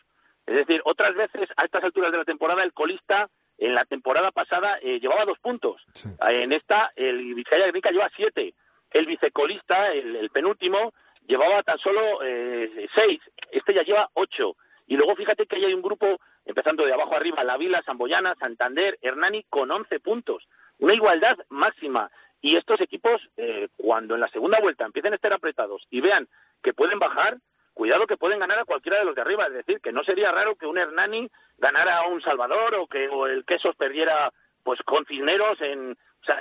[0.47, 3.29] Es decir, otras veces a estas alturas de la temporada el colista
[3.59, 5.83] en la temporada pasada eh, llevaba dos puntos.
[6.29, 8.55] En esta el Vizcaya Agrica lleva siete.
[8.93, 10.95] El vicecolista, el, penúltimo,
[11.27, 13.19] llevaba tan solo eh, seis.
[13.51, 14.55] Este ya lleva ocho.
[14.87, 18.97] Y luego fíjate que hay un grupo, empezando de abajo arriba, La Vila, Samboyana, Santander,
[19.03, 20.47] Hernani, con once puntos.
[20.79, 22.13] Una igualdad máxima.
[22.41, 26.29] Y estos equipos, eh, cuando en la segunda vuelta empiecen a estar apretados y vean
[26.63, 27.39] que pueden bajar,
[27.75, 29.47] cuidado que pueden ganar a cualquiera de los de arriba.
[29.47, 33.05] Es decir, que no sería raro que un Hernani ganara a un Salvador o que
[33.05, 34.33] el Quesos perdiera
[34.63, 35.97] pues con Cisneros en...
[36.23, 36.39] O sea,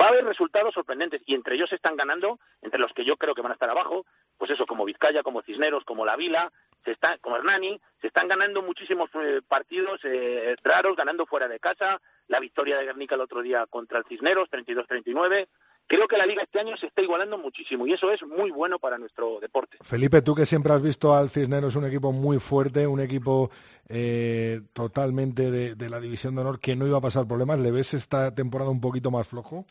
[0.00, 3.34] va a haber resultados sorprendentes y entre ellos están ganando, entre los que yo creo
[3.34, 4.06] que van a estar abajo,
[4.38, 6.50] pues eso, como Vizcaya, como Cisneros, como La Vila,
[6.82, 11.60] se está, como Hernani, se están ganando muchísimos eh, partidos eh, raros, ganando fuera de
[11.60, 15.48] casa, la victoria de Guernica el otro día contra el Cisneros, 32-39,
[15.86, 18.78] creo que la liga este año se está igualando muchísimo y eso es muy bueno
[18.78, 19.78] para nuestro deporte.
[19.82, 23.50] Felipe, tú que siempre has visto al Cisneros un equipo muy fuerte, un equipo
[23.88, 27.94] eh, totalmente de, la división de honor que no iba a pasar problemas, ¿le ves
[27.94, 29.66] esta temporada un poquito más flojo?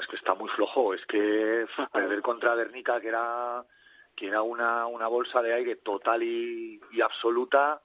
[0.00, 3.64] es que está muy flojo, es que perder contra Guernica, que era
[4.14, 7.80] que era una, una bolsa de aire total y, absoluta,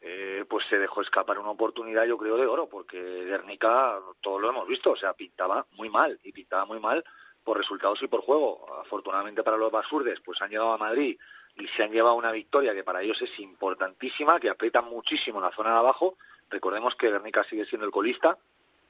[0.00, 4.50] eh, pues se dejó escapar una oportunidad, yo creo, de oro, porque Guernica, todo lo
[4.50, 7.04] hemos visto, o sea, pintaba muy mal, y pintaba muy mal
[7.44, 8.66] por resultados y por juego.
[8.80, 11.18] Afortunadamente para los basurdes, pues han llegado a Madrid
[11.56, 15.50] y se han llevado una victoria que para ellos es importantísima, que aprieta muchísimo la
[15.50, 16.16] zona de abajo.
[16.48, 18.38] Recordemos que Guernica sigue siendo el colista,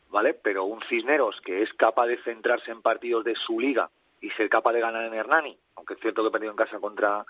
[0.08, 0.34] ¿vale?
[0.34, 3.90] Pero un Cisneros que es capaz de centrarse en partidos de su liga
[4.20, 6.78] y ser capaz de ganar en Hernani, aunque es cierto que he perdido en casa
[6.78, 7.24] contra,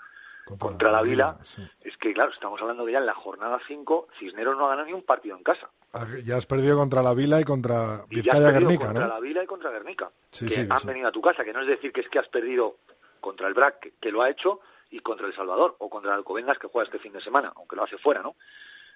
[0.45, 1.37] contra, la Vila,
[1.81, 4.87] es que claro, estamos hablando de ya en la jornada 5, Cisneros no ha ganado
[4.87, 5.69] ni un partido en casa.
[5.93, 9.45] Ah, ya has perdido contra la Vila y contra Vizcaya Guernica, contra la Vila y
[9.45, 12.19] contra Guernica, que han venido a tu casa, que no es decir que es que
[12.19, 12.77] has perdido
[13.19, 16.57] contra el BRAC, que, lo ha hecho, y contra El Salvador, o contra el Alcobendas,
[16.57, 18.35] que juega este fin de semana, aunque lo hace fuera, ¿no?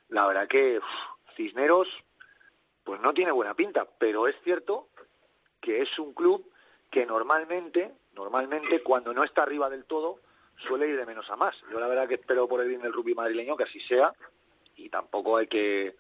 [0.10, 0.80] La verdad que
[1.36, 1.88] Cisneros,
[2.84, 4.90] pues no tiene buena pinta, pero es cierto
[5.60, 6.50] que es un club
[6.90, 10.20] que normalmente, normalmente cuando no está arriba del todo,
[10.58, 11.56] suele ir de menos a más.
[11.72, 14.14] Yo la verdad que espero por el bien del rugby madrileño que así sea
[14.76, 15.96] y tampoco hay que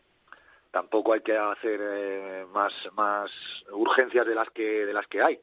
[0.71, 3.31] tampoco hay que hacer eh, más más
[3.71, 5.39] urgencias de las que de las que hay.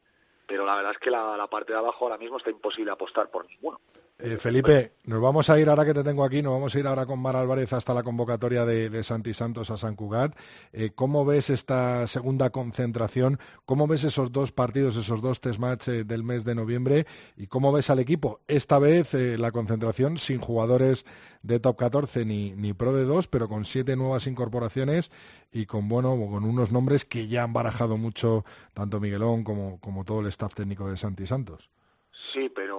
[0.47, 3.31] Pero la verdad es que la, la parte de abajo ahora mismo está imposible apostar
[3.31, 3.81] por ninguno.
[4.19, 6.87] Eh, Felipe, nos vamos a ir, ahora que te tengo aquí, nos vamos a ir
[6.87, 10.37] ahora con Mar Álvarez hasta la convocatoria de, Santi Santos a San Cugat.
[10.73, 13.41] Eh, ¿Cómo ves esta segunda concentración?
[13.65, 17.07] ¿Cómo ves esos dos partidos, esos dos test match eh, del mes de noviembre?
[17.37, 18.41] ¿Y cómo ves al equipo?
[18.47, 21.05] Esta vez la concentración sin jugadores
[21.43, 25.11] de top 14 ni, ni pro de dos, pero con siete nuevas incorporaciones
[25.51, 30.05] y con, bueno, con unos nombres que ya han barajado mucho tanto Miguelón como, como
[30.05, 31.71] todo el staff técnico de Santi Santos.
[32.33, 32.72] Sí, pero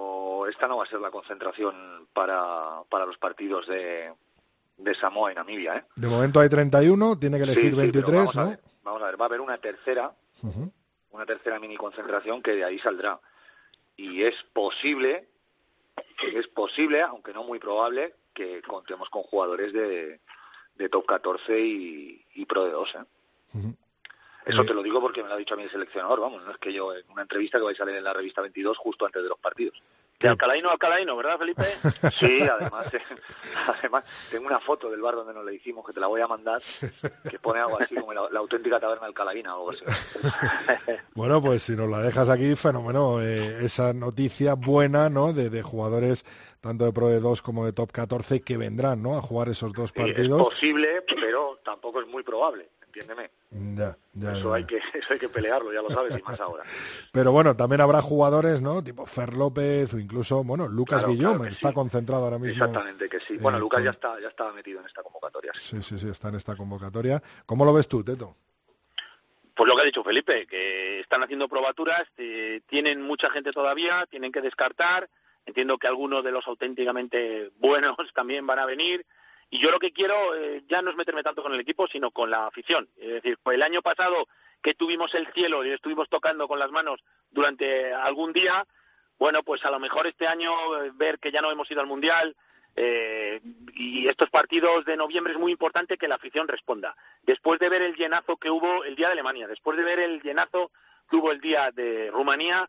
[0.48, 4.12] esta no va a ser la concentración para, para los partidos de,
[4.76, 5.76] de Samoa y Namibia.
[5.76, 5.84] ¿eh?
[5.96, 8.42] De momento hay 31, tiene que elegir 23, vamos ¿no?
[8.42, 10.14] A ver, vamos a ver, va a haber una tercera,
[11.10, 13.20] una tercera mini concentración que de ahí saldrá.
[13.96, 15.28] Y es posible,
[16.34, 20.20] es posible, aunque no muy probable, que contemos con jugadores de,
[20.76, 22.94] de top 14 y, y pro de 2.
[22.96, 23.74] ¿eh?
[24.44, 26.50] Eso eh, te lo digo porque me lo ha dicho a el seleccionador, vamos, no
[26.50, 29.06] es que yo en una entrevista que vais a salir en la revista 22 justo
[29.06, 29.80] antes de los partidos.
[30.20, 31.64] De Alcalaino a Alcalaino, ¿verdad, Felipe?
[32.18, 32.86] Sí, además,
[33.78, 36.28] además tengo una foto del bar donde nos la hicimos que te la voy a
[36.28, 36.62] mandar,
[37.28, 40.00] que pone algo así como la, auténtica taberna alcalaína o algo así.
[41.14, 43.22] Bueno, pues si nos la dejas aquí, fenómeno.
[43.22, 45.32] Eh, esa noticia buena, ¿no?
[45.32, 46.24] De, jugadores
[46.60, 49.16] tanto de Pro de 2 como de Top 14 que vendrán, ¿no?
[49.16, 50.40] A jugar esos dos partidos.
[50.40, 53.30] es posible, pero tampoco es muy probable entiéndeme.
[53.76, 56.64] Ya, ya, eso, Hay que, eso hay que pelearlo, ya lo sabes, y más ahora.
[57.12, 58.82] Pero bueno, también habrá jugadores, ¿no?
[58.82, 62.64] Tipo Fer López o incluso, bueno, Lucas Guillón, está concentrado ahora mismo.
[62.64, 63.36] Exactamente, que sí.
[63.38, 65.52] Bueno, Lucas ya, está, ya estaba metido en esta convocatoria.
[65.56, 67.22] Sí, sí, sí, está en esta convocatoria.
[67.46, 68.36] ¿Cómo lo ves tú, Teto?
[69.54, 74.04] Pues lo que ha dicho Felipe, que están haciendo probaturas, eh, tienen mucha gente todavía,
[74.10, 75.08] tienen que descartar.
[75.46, 79.06] Entiendo que algunos de los auténticamente buenos también van a venir.
[79.50, 82.10] Y yo lo que quiero eh, ya no es meterme tanto con el equipo, sino
[82.10, 82.88] con la afición.
[82.96, 84.28] Es decir, el año pasado
[84.62, 88.66] que tuvimos el cielo y estuvimos tocando con las manos durante algún día,
[89.18, 91.86] bueno, pues a lo mejor este año eh, ver que ya no hemos ido al
[91.86, 92.36] Mundial
[92.74, 93.40] eh,
[93.74, 96.96] y estos partidos de noviembre es muy importante que la afición responda.
[97.22, 100.20] Después de ver el llenazo que hubo el día de Alemania, después de ver el
[100.22, 100.72] llenazo
[101.08, 102.68] que hubo el día de Rumanía,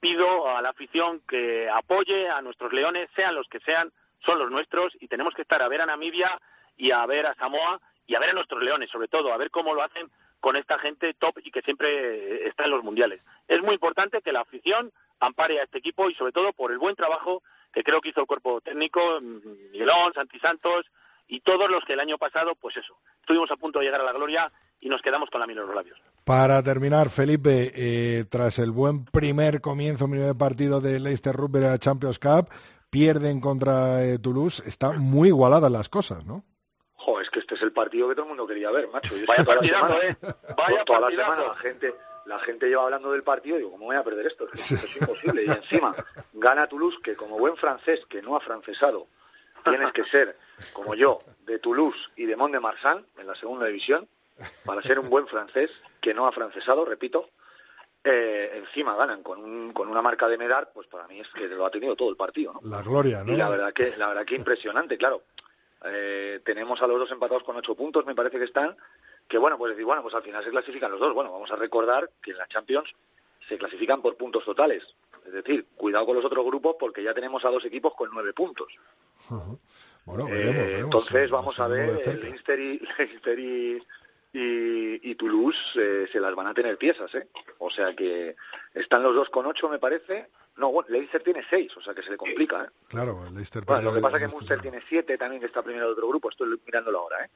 [0.00, 4.50] pido a la afición que apoye a nuestros leones, sean los que sean, son los
[4.50, 6.40] nuestros y tenemos que estar a ver a Namibia
[6.76, 9.50] y a ver a Samoa y a ver a nuestros leones, sobre todo, a ver
[9.50, 10.10] cómo lo hacen
[10.40, 13.20] con esta gente top y que siempre está en los mundiales.
[13.48, 16.78] Es muy importante que la afición ampare a este equipo y sobre todo por el
[16.78, 17.42] buen trabajo
[17.72, 20.86] que creo que hizo el cuerpo técnico, Miguelón, Santi Santos
[21.28, 24.04] y todos los que el año pasado, pues eso, estuvimos a punto de llegar a
[24.04, 25.98] la gloria y nos quedamos con la miel en los labios.
[26.24, 32.18] Para terminar, Felipe, eh, tras el buen primer comienzo, primer partido de Leicester Rugby Champions
[32.18, 32.50] Cup,
[32.90, 36.44] pierden contra eh, Toulouse, están muy igualadas las cosas, ¿no?
[36.94, 39.14] Jo, es que este es el partido que todo el mundo quería ver, macho.
[39.26, 40.16] Vaya partidazo, ¿eh?
[40.56, 43.86] Vaya toda la semana la gente, la gente lleva hablando del partido y digo, ¿cómo
[43.86, 44.46] voy a perder esto?
[44.52, 45.44] Esto es imposible.
[45.44, 45.94] Y encima
[46.32, 49.06] gana Toulouse, que como buen francés que no ha francesado,
[49.64, 50.36] tienes que ser,
[50.72, 54.08] como yo, de Toulouse y de Mont de Marsan, en la segunda división,
[54.64, 55.70] para ser un buen francés
[56.00, 57.30] que no ha francesado, repito,
[58.08, 61.66] eh, encima ganan con, con una marca de medar, pues para mí es que lo
[61.66, 62.60] ha tenido todo el partido, ¿no?
[62.62, 63.32] La gloria, ¿no?
[63.32, 65.24] Y la verdad que, la verdad que impresionante, claro.
[65.84, 68.76] Eh, tenemos a los dos empatados con ocho puntos, me parece que están,
[69.26, 71.14] que bueno, pues decir, bueno, pues al final se clasifican los dos.
[71.14, 72.94] Bueno, vamos a recordar que en la Champions
[73.48, 74.84] se clasifican por puntos totales.
[75.26, 78.32] Es decir, cuidado con los otros grupos porque ya tenemos a dos equipos con nueve
[78.32, 78.68] puntos.
[80.04, 82.00] Bueno, Eh, veremos, entonces sí, vamos a ver,
[82.60, 82.80] y,
[83.40, 83.82] y,
[84.36, 87.28] y, y Toulouse eh, se las van a tener piezas, ¿eh?
[87.58, 88.36] O sea que
[88.74, 90.28] están los dos con ocho, me parece.
[90.56, 92.68] No, bueno, Leinster tiene seis, o sea que se le complica, ¿eh?
[92.88, 93.64] Claro, Leicester.
[93.64, 95.92] Bueno, lo que pasa es que esta Munster tiene siete también, que está primero de
[95.92, 97.30] otro grupo, estoy mirándolo ahora, ¿eh?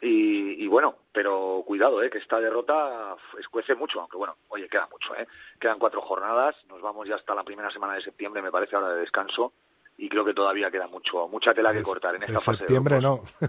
[0.00, 2.10] Y, y bueno, pero cuidado, ¿eh?
[2.10, 5.26] que esta derrota escuece mucho, aunque bueno, oye, queda mucho, ¿eh?
[5.60, 8.94] Quedan cuatro jornadas, nos vamos ya hasta la primera semana de septiembre, me parece, ahora
[8.94, 9.52] de descanso,
[9.96, 12.50] y creo que todavía queda mucho, mucha tela que cortar en De esta fase.
[12.52, 13.32] de septiembre grupos.
[13.40, 13.48] no.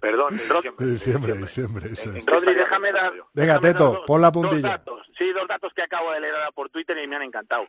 [0.00, 0.74] Perdón, de diciembre.
[0.78, 2.24] De de diciembre, diciembre, En- eso en es.
[2.24, 3.12] qué Rodri, déjame dar.
[3.12, 4.68] Venga, déjame dar Teto, dos- pon la Dos puntilla.
[4.68, 7.68] datos, sí, dos datos que acabo de leer ahora por Twitter y me han encantado.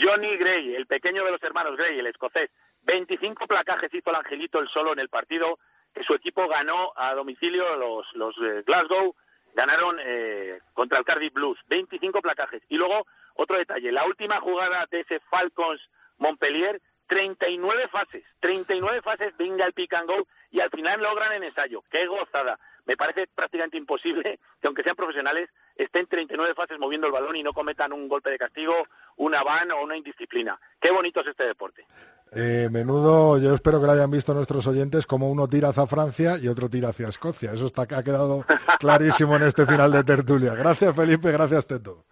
[0.00, 2.50] Johnny Gray, el pequeño de los hermanos Gray, el escocés,
[2.82, 5.58] 25 placajes hizo el Angelito el solo en el partido
[5.92, 9.14] que su equipo ganó a domicilio, los, los eh, Glasgow
[9.54, 12.62] ganaron eh, contra el Cardiff Blues, 25 placajes.
[12.68, 15.80] Y luego, otro detalle, la última jugada de ese Falcons
[16.18, 21.44] Montpellier, 39 fases, 39 fases, venga el pick and go, y al final logran en
[21.44, 21.82] ensayo.
[21.90, 22.58] ¡Qué gozada!
[22.86, 27.42] Me parece prácticamente imposible que, aunque sean profesionales, estén 39 fases moviendo el balón y
[27.42, 28.74] no cometan un golpe de castigo,
[29.16, 30.60] una van o una indisciplina.
[30.80, 31.86] ¡Qué bonito es este deporte!
[32.32, 36.36] Eh, menudo, yo espero que lo hayan visto nuestros oyentes, como uno tira hacia Francia
[36.36, 37.52] y otro tira hacia Escocia.
[37.52, 38.44] Eso está, ha quedado
[38.80, 40.54] clarísimo en este final de tertulia.
[40.54, 42.04] Gracias, Felipe, gracias, Teto.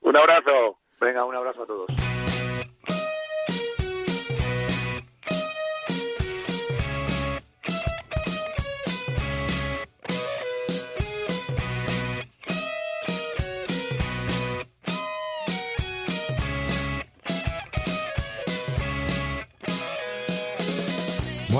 [0.00, 0.78] Un abrazo.
[1.00, 1.86] Venga, un abrazo a todos.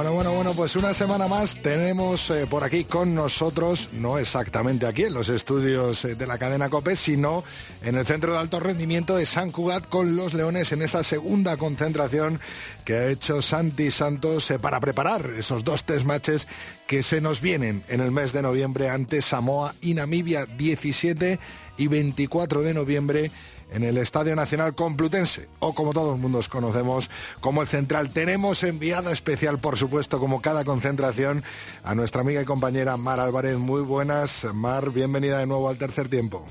[0.03, 4.85] Bueno, bueno, bueno, pues una semana más tenemos eh, por aquí con nosotros, no exactamente
[4.85, 7.45] aquí en los estudios eh, de la cadena COPE, sino
[7.85, 11.57] en el centro de alto rendimiento de San Cugat con los Leones en esa segunda
[11.57, 12.41] concentración
[12.85, 16.49] que ha hecho Santi Santos eh, para preparar esos dos test matches
[16.89, 21.39] que se nos vienen en el mes de noviembre ante Samoa y Namibia 17
[21.77, 23.31] y 24 de noviembre
[23.73, 27.11] en el Estadio Nacional Complutense, o como todos mundos conocemos,
[27.41, 28.13] como el Central.
[28.13, 31.43] Tenemos enviada especial, por supuesto, como cada concentración,
[31.83, 33.57] a nuestra amiga y compañera Mar Álvarez.
[33.57, 36.47] Muy buenas, Mar, bienvenida de nuevo al tercer tiempo.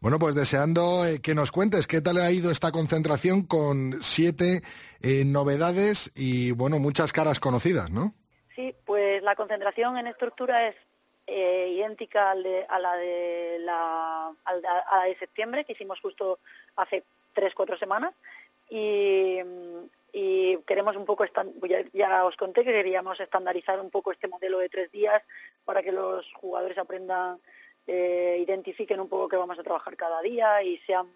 [0.00, 4.62] Bueno, pues deseando eh, que nos cuentes qué tal ha ido esta concentración con siete
[5.00, 8.14] eh, novedades y, bueno, muchas caras conocidas, ¿no?
[8.54, 10.76] Sí, pues la concentración en estructura es
[11.26, 16.38] eh, idéntica al de- a la de la, a la de septiembre que hicimos justo
[16.76, 18.12] hace tres cuatro semanas
[18.70, 19.38] y,
[20.66, 21.24] queremos un poco
[21.68, 25.20] ya, ya os conté que queríamos estandarizar un poco este modelo de tres días
[25.64, 27.38] para que los jugadores aprendan
[27.86, 31.08] eh, identifiquen un poco qué vamos a trabajar cada día y sean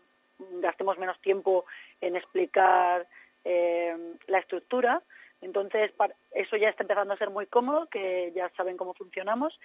[0.60, 1.64] gastemos menos tiempo
[2.00, 3.06] en explicar
[3.44, 3.96] eh,
[4.26, 5.02] la estructura
[5.40, 5.92] entonces,
[6.32, 9.58] eso ya está empezando a ser muy cómodo, que ya saben cómo funcionamos.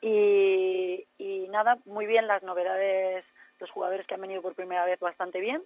[0.00, 3.24] Y, y nada, muy bien las novedades,
[3.58, 5.62] los jugadores que han venido por primera vez bastante bien.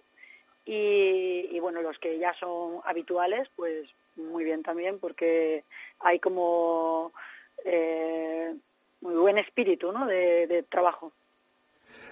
[0.65, 5.63] Y, y bueno, los que ya son habituales, pues muy bien también, porque
[5.99, 7.11] hay como
[7.65, 8.55] eh,
[9.01, 10.05] muy buen espíritu ¿no?
[10.05, 11.11] de, de trabajo.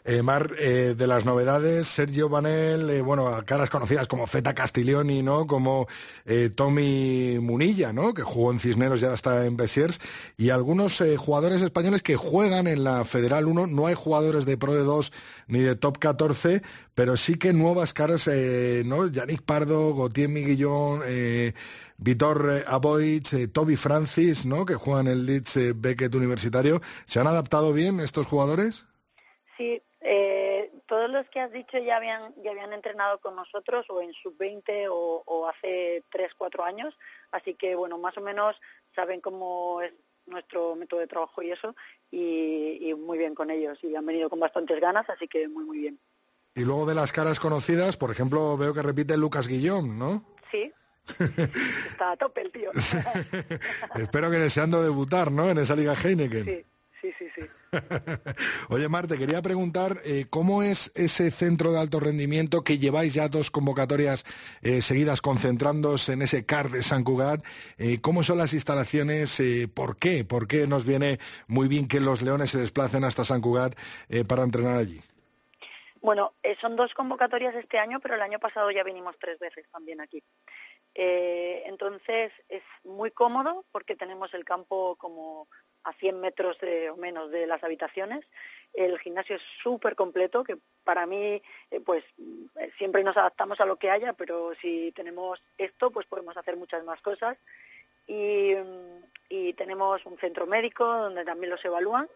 [0.06, 5.22] Eh, Mar, eh, de las novedades, Sergio Banel, eh, bueno, caras conocidas como Feta Castiglioni,
[5.22, 5.46] ¿no?
[5.46, 5.88] Como
[6.26, 8.14] eh, Tommy Munilla, ¿no?
[8.14, 10.00] Que jugó en Cisneros y ahora está en Besiers.
[10.38, 13.68] Y algunos eh, jugadores españoles que juegan en la Federal 1.
[13.68, 15.12] No hay jugadores de Pro de 2
[15.48, 16.62] ni de Top 14,
[16.96, 19.08] pero sí que nuevas caras, ¿no?
[19.08, 21.02] Yannick Pardo, Gautier Miguillón,
[22.00, 24.66] Vitor eh, Toby Francis, ¿no?
[24.66, 26.82] Que juegan en el Leeds Beckett Universitario.
[27.06, 28.86] ¿Se han adaptado bien estos jugadores?
[29.58, 34.02] Sí, eh, todos los que has dicho ya habían ya habían entrenado con nosotros o
[34.02, 36.96] en sub-20 o, o hace 3, 4 años,
[37.32, 38.56] así que bueno, más o menos
[38.96, 39.94] saben cómo es
[40.26, 41.76] nuestro método de trabajo y eso,
[42.12, 45.66] y, y muy bien con ellos, y han venido con bastantes ganas, así que muy,
[45.66, 46.00] muy bien.
[46.56, 50.24] Y luego de las caras conocidas, por ejemplo, veo que repite Lucas Guillón, ¿no?
[50.52, 50.72] Sí,
[51.90, 52.72] está a tope el tío.
[53.96, 55.50] Espero que deseando debutar, ¿no?
[55.50, 56.46] En esa Liga Heineken.
[56.46, 56.66] Sí,
[57.02, 57.42] sí, sí, sí.
[58.70, 63.14] Oye, Mar, te quería preguntar eh, cómo es ese centro de alto rendimiento que lleváis
[63.14, 64.26] ya dos convocatorias
[64.62, 67.46] eh, seguidas concentrándose en ese CAR de San Cugat.
[67.78, 69.42] Eh, ¿Cómo son las instalaciones?
[69.74, 70.26] ¿Por qué?
[70.26, 73.76] ¿Por qué nos viene muy bien que los leones se desplacen hasta San Cugat
[74.28, 75.02] para entrenar allí?
[76.02, 80.02] Bueno, son dos convocatorias este año, pero el año pasado ya vinimos tres veces también
[80.02, 80.24] aquí.
[80.94, 85.48] Entonces es muy cómodo porque tenemos el campo como
[85.90, 86.58] a 100 metros
[86.92, 88.26] o menos de las habitaciones.
[88.74, 92.04] El gimnasio es súper completo, que para mí, eh, pues
[92.78, 96.84] siempre nos adaptamos a lo que haya, pero si tenemos esto, pues podemos hacer muchas
[96.84, 97.38] más cosas.
[98.08, 98.54] Y,
[99.30, 102.08] y tenemos un centro médico donde también los evalúan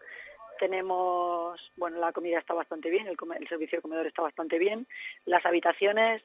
[0.58, 4.86] tenemos, bueno, la comida está bastante bien, el, el, servicio de comedor está bastante bien,
[5.24, 6.22] las habitaciones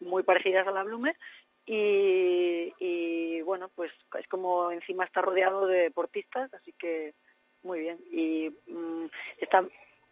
[0.00, 1.14] muy parecidas a la Blume
[1.72, 7.14] y, bueno, pues es como encima está rodeado de deportistas, así que
[7.62, 7.98] muy bien.
[8.10, 9.06] Y mm,
[9.38, 9.66] está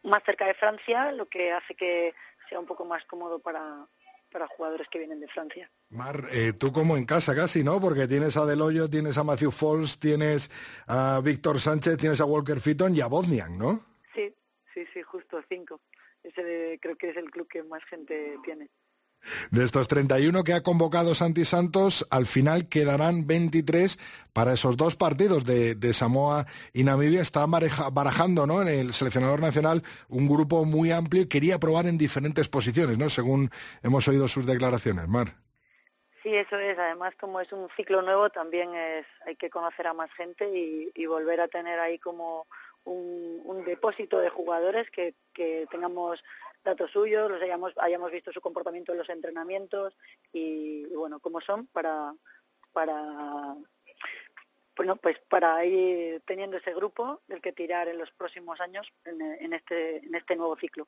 [0.04, 2.14] más cerca de Francia, lo que hace que
[2.48, 3.86] sea un poco más cómodo para,
[4.30, 5.70] para jugadores que vienen de Francia.
[5.90, 7.80] Mar, eh, tú como en casa casi, ¿no?
[7.80, 10.50] Porque tienes a Deloyo, tienes a Matthew Falls, tienes
[10.86, 13.84] a Víctor Sánchez, tienes a Walker Fitton y a Bodniak, ¿no?
[14.14, 14.32] Sí,
[14.74, 15.80] sí, sí, justo cinco.
[16.22, 18.68] Ese creo que es el club que más gente tiene.
[19.50, 23.98] De estos 31 que ha convocado Santi Santos, al final quedarán 23
[24.32, 27.20] para esos dos partidos de, Samoa y Namibia.
[27.20, 28.62] Está barajando ¿no?
[28.62, 33.08] en el seleccionador nacional un grupo muy amplio y quería probar en diferentes posiciones, ¿no?
[33.08, 33.50] según
[33.82, 35.08] hemos oído sus declaraciones.
[35.08, 35.28] Mar.
[36.22, 36.78] Sí, eso es.
[36.78, 41.06] Además, como es un ciclo nuevo, también es hay que conocer a más gente y,
[41.06, 42.46] volver a tener ahí como
[42.84, 46.20] un, depósito de jugadores que, que tengamos
[46.68, 49.96] datos suyos, los hayamos, hayamos visto su comportamiento en los entrenamientos
[50.32, 52.14] y, bueno, cómo son para,
[52.72, 53.56] para
[54.76, 59.52] bueno, pues para ir teniendo ese grupo del que tirar en los próximos años en,
[59.52, 60.86] este, en este nuevo ciclo.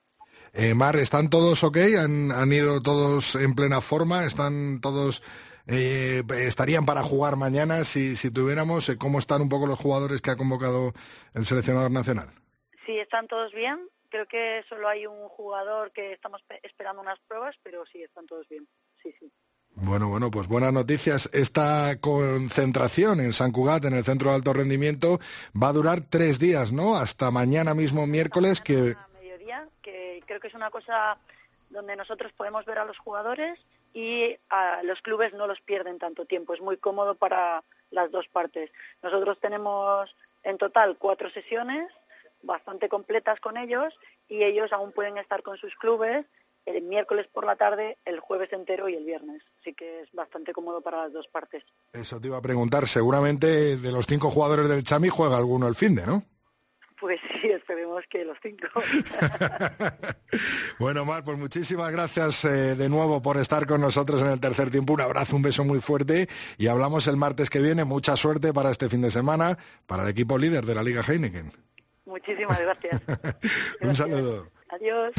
[0.52, 1.76] Eh, Mar, ¿están todos ok?
[1.98, 4.24] ¿Han, ¿Han, ido todos en plena forma?
[4.24, 5.24] ¿Están todos,
[5.66, 8.88] eh, estarían para jugar mañana si, si tuviéramos?
[8.88, 10.92] Eh, ¿Cómo están un poco los jugadores que ha convocado
[11.34, 12.28] el seleccionador nacional?
[12.86, 13.80] Sí, están todos bien.
[14.10, 18.48] Creo que solo hay un jugador que estamos esperando unas pruebas, pero sí, están todos
[18.48, 18.66] bien.
[19.02, 19.30] Sí, sí.
[19.76, 21.30] Bueno, bueno, pues buenas noticias.
[21.32, 25.20] Esta concentración en San Cugat, en el Centro de Alto Rendimiento,
[25.60, 26.96] va a durar tres días, ¿no?
[26.96, 28.96] Hasta mañana mismo, miércoles, que...
[28.98, 31.18] A mediodía, que creo que es una cosa
[31.70, 33.58] donde nosotros podemos ver a los jugadores
[33.94, 36.52] y a los clubes no los pierden tanto tiempo.
[36.52, 38.70] Es muy cómodo para las dos partes.
[39.02, 41.90] Nosotros tenemos en total cuatro sesiones
[42.42, 43.94] bastante completas con ellos
[44.28, 46.26] y ellos aún pueden estar con sus clubes
[46.66, 49.42] el miércoles por la tarde, el jueves entero y el viernes.
[49.60, 51.64] Así que es bastante cómodo para las dos partes.
[51.92, 52.86] Eso te iba a preguntar.
[52.86, 56.22] Seguramente de los cinco jugadores del Chami juega alguno el fin de, ¿no?
[57.00, 58.68] Pues sí, esperemos que los cinco.
[60.78, 64.70] bueno, Mar, pues muchísimas gracias eh, de nuevo por estar con nosotros en el tercer
[64.70, 64.92] tiempo.
[64.92, 66.28] Un abrazo, un beso muy fuerte
[66.58, 67.84] y hablamos el martes que viene.
[67.84, 71.69] Mucha suerte para este fin de semana, para el equipo líder de la Liga Heineken.
[72.20, 73.00] Muchísimas gracias.
[73.80, 74.46] Un saludo.
[74.68, 75.12] Adiós.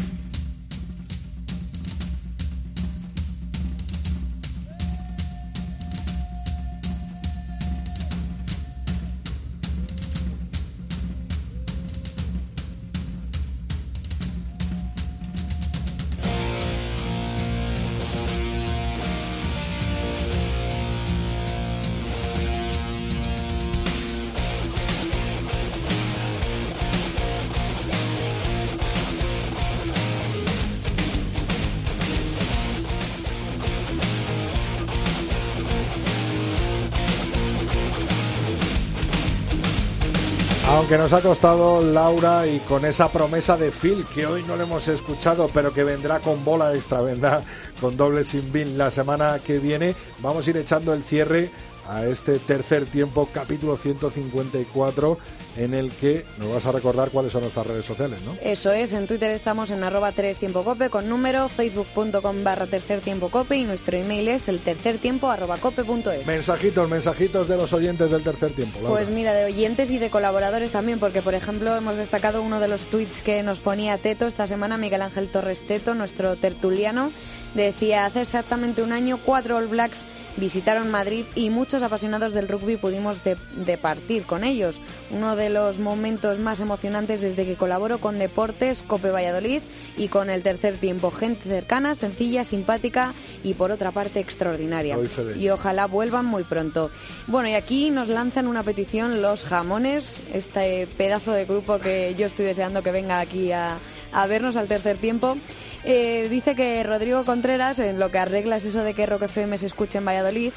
[40.92, 44.64] Que nos ha costado Laura y con esa promesa de Phil que hoy no le
[44.64, 47.44] hemos escuchado, pero que vendrá con bola extra, vendrá
[47.80, 49.96] con doble sin bin la semana que viene.
[50.20, 51.50] Vamos a ir echando el cierre
[51.88, 55.18] a este tercer tiempo, capítulo 154
[55.58, 58.36] en el que nos vas a recordar cuáles son nuestras redes sociales, ¿no?
[58.42, 63.02] Eso es, en Twitter estamos en arroba 3 tiempo cope con número, facebook.com barra tercer
[63.02, 66.28] tiempo cope y nuestro email es el tercer tiempo arroba cope.es.
[66.28, 68.80] Mensajitos, mensajitos de los oyentes del tercer tiempo.
[68.80, 72.68] Pues mira, de oyentes y de colaboradores también, porque por ejemplo hemos destacado uno de
[72.68, 77.12] los tweets que nos ponía Teto esta semana, Miguel Ángel Torres Teto, nuestro tertuliano,
[77.54, 80.06] decía, hace exactamente un año cuatro All Blacks
[80.38, 83.22] visitaron Madrid y muchos apasionados del rugby pudimos
[83.56, 84.82] departir con ellos.
[85.12, 89.62] Uno de los momentos más emocionantes desde que colaboro con Deportes, Cope Valladolid
[89.98, 91.12] y con el tercer tiempo.
[91.12, 94.98] Gente cercana, sencilla, simpática y por otra parte extraordinaria.
[95.38, 96.92] Y ojalá vuelvan muy pronto.
[97.28, 102.26] Bueno, y aquí nos lanzan una petición los jamones, este pedazo de grupo que yo
[102.26, 103.80] estoy deseando que venga aquí a,
[104.14, 105.38] a vernos al tercer tiempo.
[105.84, 109.66] Eh, dice que Rodrigo Contreras, en lo que arreglas eso de que Rock FM se
[109.68, 110.52] escuche en Valladolid,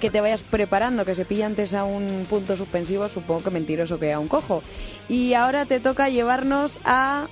[0.00, 3.98] que te vayas preparando, que se pilla antes a un punto suspensivo, supongo que mentiroso
[3.98, 4.62] que a un cojo.
[5.08, 7.26] Y ahora te toca llevarnos a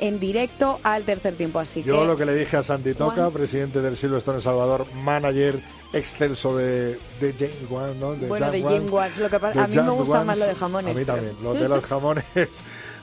[0.00, 1.58] en directo al tercer tiempo.
[1.60, 3.32] Así Yo que lo que le dije a Santi Toca, Juan.
[3.32, 5.60] presidente del Silverstone El Salvador, manager
[5.92, 8.14] excelso de, de James Wan, ¿no?
[8.16, 10.26] Bueno, de Jack Jim Watts, lo que pa- de a mí me gusta Wans.
[10.26, 10.90] más lo de jamones.
[10.96, 11.36] A mí pero- también.
[11.42, 12.24] Lo de los jamones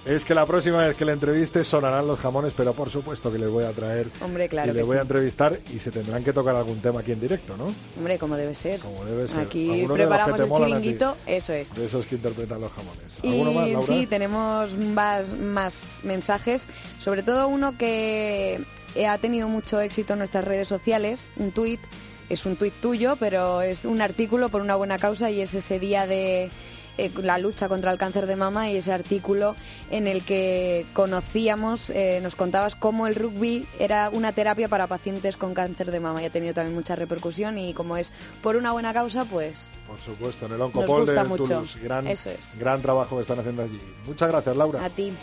[0.05, 3.37] es que la próxima vez que le entreviste sonarán los jamones, pero por supuesto que
[3.37, 6.33] les voy a traer Hombre, claro y les voy a entrevistar y se tendrán que
[6.33, 7.73] tocar algún tema aquí en directo, ¿no?
[7.97, 8.79] Hombre, como debe ser.
[8.79, 9.41] Como debe ser.
[9.41, 11.73] Aquí preparamos el chiringuito, eso es.
[11.73, 13.19] De esos que interpretan los jamones.
[13.21, 13.87] Y ¿Alguno más, Laura?
[13.87, 16.67] sí, tenemos más, más mensajes,
[16.99, 18.59] sobre todo uno que
[19.07, 21.79] ha tenido mucho éxito en nuestras redes sociales, un tuit,
[22.29, 25.79] es un tuit tuyo, pero es un artículo por una buena causa y es ese
[25.79, 26.49] día de
[26.97, 29.55] eh, la lucha contra el cáncer de mama y ese artículo
[29.89, 35.37] en el que conocíamos, eh, nos contabas cómo el rugby era una terapia para pacientes
[35.37, 38.71] con cáncer de mama y ha tenido también mucha repercusión y como es por una
[38.71, 41.13] buena causa, pues Por supuesto, en el Oncopol de.
[41.13, 41.79] Toulouse.
[41.81, 42.57] Gran, Eso es.
[42.57, 43.79] gran trabajo que están haciendo allí.
[44.05, 44.83] Muchas gracias, Laura.
[44.83, 45.13] a ti.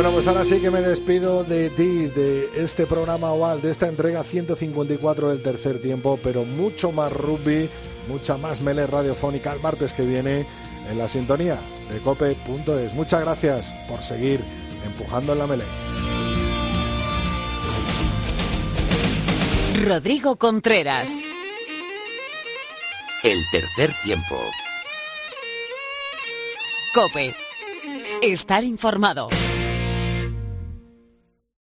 [0.00, 3.86] Bueno, pues ahora sí que me despido de ti, de este programa OVAL, de esta
[3.86, 7.68] entrega 154 del tercer tiempo, pero mucho más rugby,
[8.08, 10.48] mucha más mele radiofónica el martes que viene
[10.88, 11.58] en la sintonía
[11.92, 12.94] de cope.es.
[12.94, 14.42] Muchas gracias por seguir
[14.86, 15.64] empujando en la mele.
[19.84, 21.12] Rodrigo Contreras.
[23.22, 24.36] El tercer tiempo.
[26.94, 27.34] Cope.
[28.22, 29.28] Estar informado.